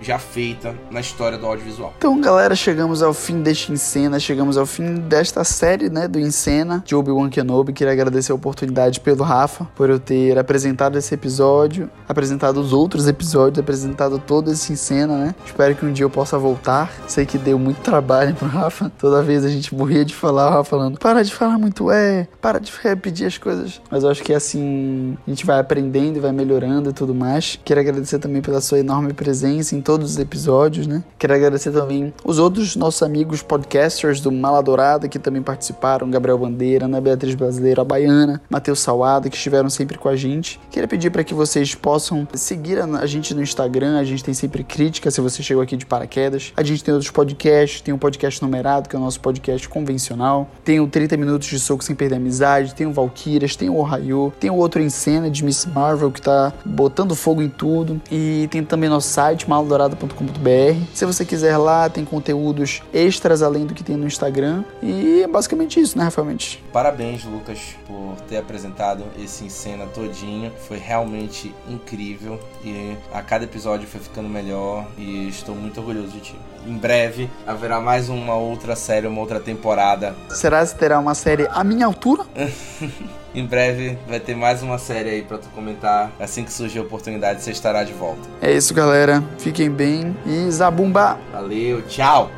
já 0.00 0.18
feita 0.18 0.74
na 0.90 1.00
história 1.00 1.36
do 1.36 1.46
audiovisual. 1.46 1.94
Então, 1.98 2.20
galera, 2.20 2.54
chegamos 2.54 3.02
ao 3.02 3.12
fim 3.12 3.42
deste 3.42 3.72
Encena, 3.72 4.20
chegamos 4.20 4.56
ao 4.56 4.66
fim 4.66 4.94
desta 4.94 5.44
série, 5.44 5.88
né, 5.88 6.06
do 6.06 6.18
Encena 6.18 6.82
de 6.84 6.94
Obi-Wan 6.94 7.28
Kenobi. 7.28 7.72
Queria 7.72 7.92
agradecer 7.92 8.32
a 8.32 8.34
oportunidade 8.34 9.00
pelo 9.00 9.24
Rafa 9.24 9.66
por 9.74 9.90
eu 9.90 9.98
ter 9.98 10.38
apresentado 10.38 10.96
esse 10.96 11.14
episódio, 11.14 11.90
apresentado 12.08 12.58
os 12.58 12.72
outros 12.72 13.08
episódios, 13.08 13.58
apresentado 13.58 14.18
todo 14.18 14.52
esse 14.52 14.72
Encena, 14.72 15.16
né? 15.16 15.34
Espero 15.44 15.74
que 15.74 15.84
um 15.84 15.92
dia 15.92 16.04
eu 16.04 16.10
possa 16.10 16.38
voltar. 16.38 16.92
Sei 17.06 17.26
que 17.26 17.38
deu 17.38 17.58
muito 17.58 17.80
trabalho 17.80 18.34
pro 18.34 18.48
Rafa. 18.48 18.90
Toda 18.98 19.22
vez 19.22 19.44
a 19.44 19.48
gente 19.48 19.74
morria 19.74 20.04
de 20.04 20.14
falar, 20.14 20.48
o 20.48 20.50
Rafa 20.50 20.70
falando: 20.70 20.98
"Para 20.98 21.22
de 21.22 21.34
falar 21.34 21.58
muito 21.58 21.90
é, 21.90 22.28
para 22.40 22.58
de 22.58 22.72
repetir 22.82 23.26
as 23.26 23.38
coisas". 23.38 23.80
Mas 23.90 24.04
eu 24.04 24.10
acho 24.10 24.22
que 24.22 24.32
assim, 24.32 25.16
a 25.26 25.30
gente 25.30 25.44
vai 25.44 25.58
aprendendo 25.58 26.16
e 26.16 26.20
vai 26.20 26.32
melhorando 26.32 26.90
e 26.90 26.92
tudo 26.92 27.14
mais. 27.14 27.58
Quero 27.64 27.80
agradecer 27.80 28.18
também 28.18 28.42
pela 28.42 28.60
sua 28.60 28.78
enorme 28.78 29.07
presença 29.14 29.74
em 29.74 29.80
todos 29.80 30.12
os 30.12 30.18
episódios, 30.18 30.86
né? 30.86 31.02
Quero 31.18 31.34
agradecer 31.34 31.70
também 31.70 32.12
os 32.24 32.38
outros 32.38 32.76
nossos 32.76 33.02
amigos 33.02 33.42
podcasters 33.42 34.20
do 34.20 34.30
Maladourada 34.30 35.08
que 35.08 35.18
também 35.18 35.42
participaram, 35.42 36.10
Gabriel 36.10 36.38
Bandeira, 36.38 36.86
Ana 36.86 37.00
Beatriz 37.00 37.34
Brasileira, 37.34 37.82
a 37.82 37.84
Baiana, 37.84 38.40
Matheus 38.48 38.80
Salada, 38.80 39.28
que 39.28 39.36
estiveram 39.36 39.70
sempre 39.70 39.98
com 39.98 40.08
a 40.08 40.16
gente. 40.16 40.60
Queria 40.70 40.88
pedir 40.88 41.10
para 41.10 41.24
que 41.24 41.34
vocês 41.34 41.74
possam 41.74 42.26
seguir 42.34 42.78
a 42.80 43.06
gente 43.06 43.34
no 43.34 43.42
Instagram, 43.42 43.98
a 43.98 44.04
gente 44.04 44.22
tem 44.22 44.34
sempre 44.34 44.62
crítica 44.64 45.10
se 45.10 45.20
você 45.20 45.42
chegou 45.42 45.62
aqui 45.62 45.76
de 45.76 45.86
paraquedas. 45.86 46.52
A 46.56 46.62
gente 46.62 46.82
tem 46.82 46.92
outros 46.92 47.10
podcasts, 47.10 47.80
tem 47.80 47.94
um 47.94 47.98
podcast 47.98 48.42
numerado, 48.42 48.88
que 48.88 48.96
é 48.96 48.98
o 48.98 49.02
nosso 49.02 49.20
podcast 49.20 49.68
convencional. 49.68 50.48
Tem 50.64 50.80
o 50.80 50.86
30 50.86 51.16
minutos 51.16 51.48
de 51.48 51.58
soco 51.58 51.82
sem 51.84 51.94
perder 51.94 52.16
amizade, 52.16 52.74
tem 52.74 52.86
o 52.86 52.92
Valkyrias, 52.92 53.56
tem 53.56 53.68
o 53.68 53.76
Ohio, 53.76 54.32
tem 54.38 54.50
o 54.50 54.54
outro 54.54 54.82
em 54.82 54.90
cena 54.90 55.30
de 55.30 55.44
Miss 55.44 55.66
Marvel 55.66 56.10
que 56.10 56.20
tá 56.20 56.52
botando 56.64 57.14
fogo 57.14 57.42
em 57.42 57.48
tudo. 57.48 58.00
E 58.10 58.48
tem 58.50 58.64
também 58.64 58.88
nosso 58.88 58.97
site, 59.00 59.48
maldourada.com.br. 59.48 60.86
Se 60.94 61.04
você 61.04 61.24
quiser 61.24 61.56
lá, 61.56 61.88
tem 61.88 62.04
conteúdos 62.04 62.82
extras 62.92 63.42
além 63.42 63.66
do 63.66 63.74
que 63.74 63.82
tem 63.82 63.96
no 63.96 64.06
Instagram. 64.06 64.64
E 64.82 65.22
é 65.22 65.28
basicamente 65.28 65.80
isso, 65.80 65.96
né, 65.96 66.04
Rafael 66.04 66.26
Mendes? 66.26 66.58
Parabéns, 66.72 67.24
Lucas, 67.24 67.76
por 67.86 68.16
ter 68.28 68.36
apresentado 68.36 69.04
esse 69.18 69.44
em 69.44 69.48
cena 69.48 69.86
todinho. 69.86 70.52
Foi 70.66 70.78
realmente 70.78 71.54
incrível 71.68 72.38
e 72.64 72.96
a 73.12 73.22
cada 73.22 73.44
episódio 73.44 73.86
foi 73.86 74.00
ficando 74.00 74.28
melhor 74.28 74.86
e 74.96 75.28
estou 75.28 75.54
muito 75.54 75.78
orgulhoso 75.80 76.08
de 76.08 76.20
ti. 76.20 76.36
Em 76.68 76.76
breve 76.76 77.30
haverá 77.46 77.80
mais 77.80 78.10
uma 78.10 78.34
outra 78.34 78.76
série, 78.76 79.06
uma 79.06 79.20
outra 79.22 79.40
temporada. 79.40 80.14
Será 80.28 80.66
que 80.66 80.74
terá 80.74 80.98
uma 80.98 81.14
série 81.14 81.48
à 81.50 81.64
minha 81.64 81.86
altura? 81.86 82.24
em 83.34 83.46
breve 83.46 83.96
vai 84.06 84.20
ter 84.20 84.36
mais 84.36 84.62
uma 84.62 84.76
série 84.76 85.08
aí 85.08 85.22
para 85.22 85.38
tu 85.38 85.48
comentar. 85.54 86.12
Assim 86.20 86.44
que 86.44 86.52
surgir 86.52 86.80
a 86.80 86.82
oportunidade, 86.82 87.42
você 87.42 87.52
estará 87.52 87.82
de 87.84 87.94
volta. 87.94 88.20
É 88.42 88.52
isso, 88.52 88.74
galera. 88.74 89.24
Fiquem 89.38 89.70
bem 89.70 90.14
e 90.26 90.50
zabumba. 90.50 91.18
Valeu, 91.32 91.80
tchau. 91.86 92.30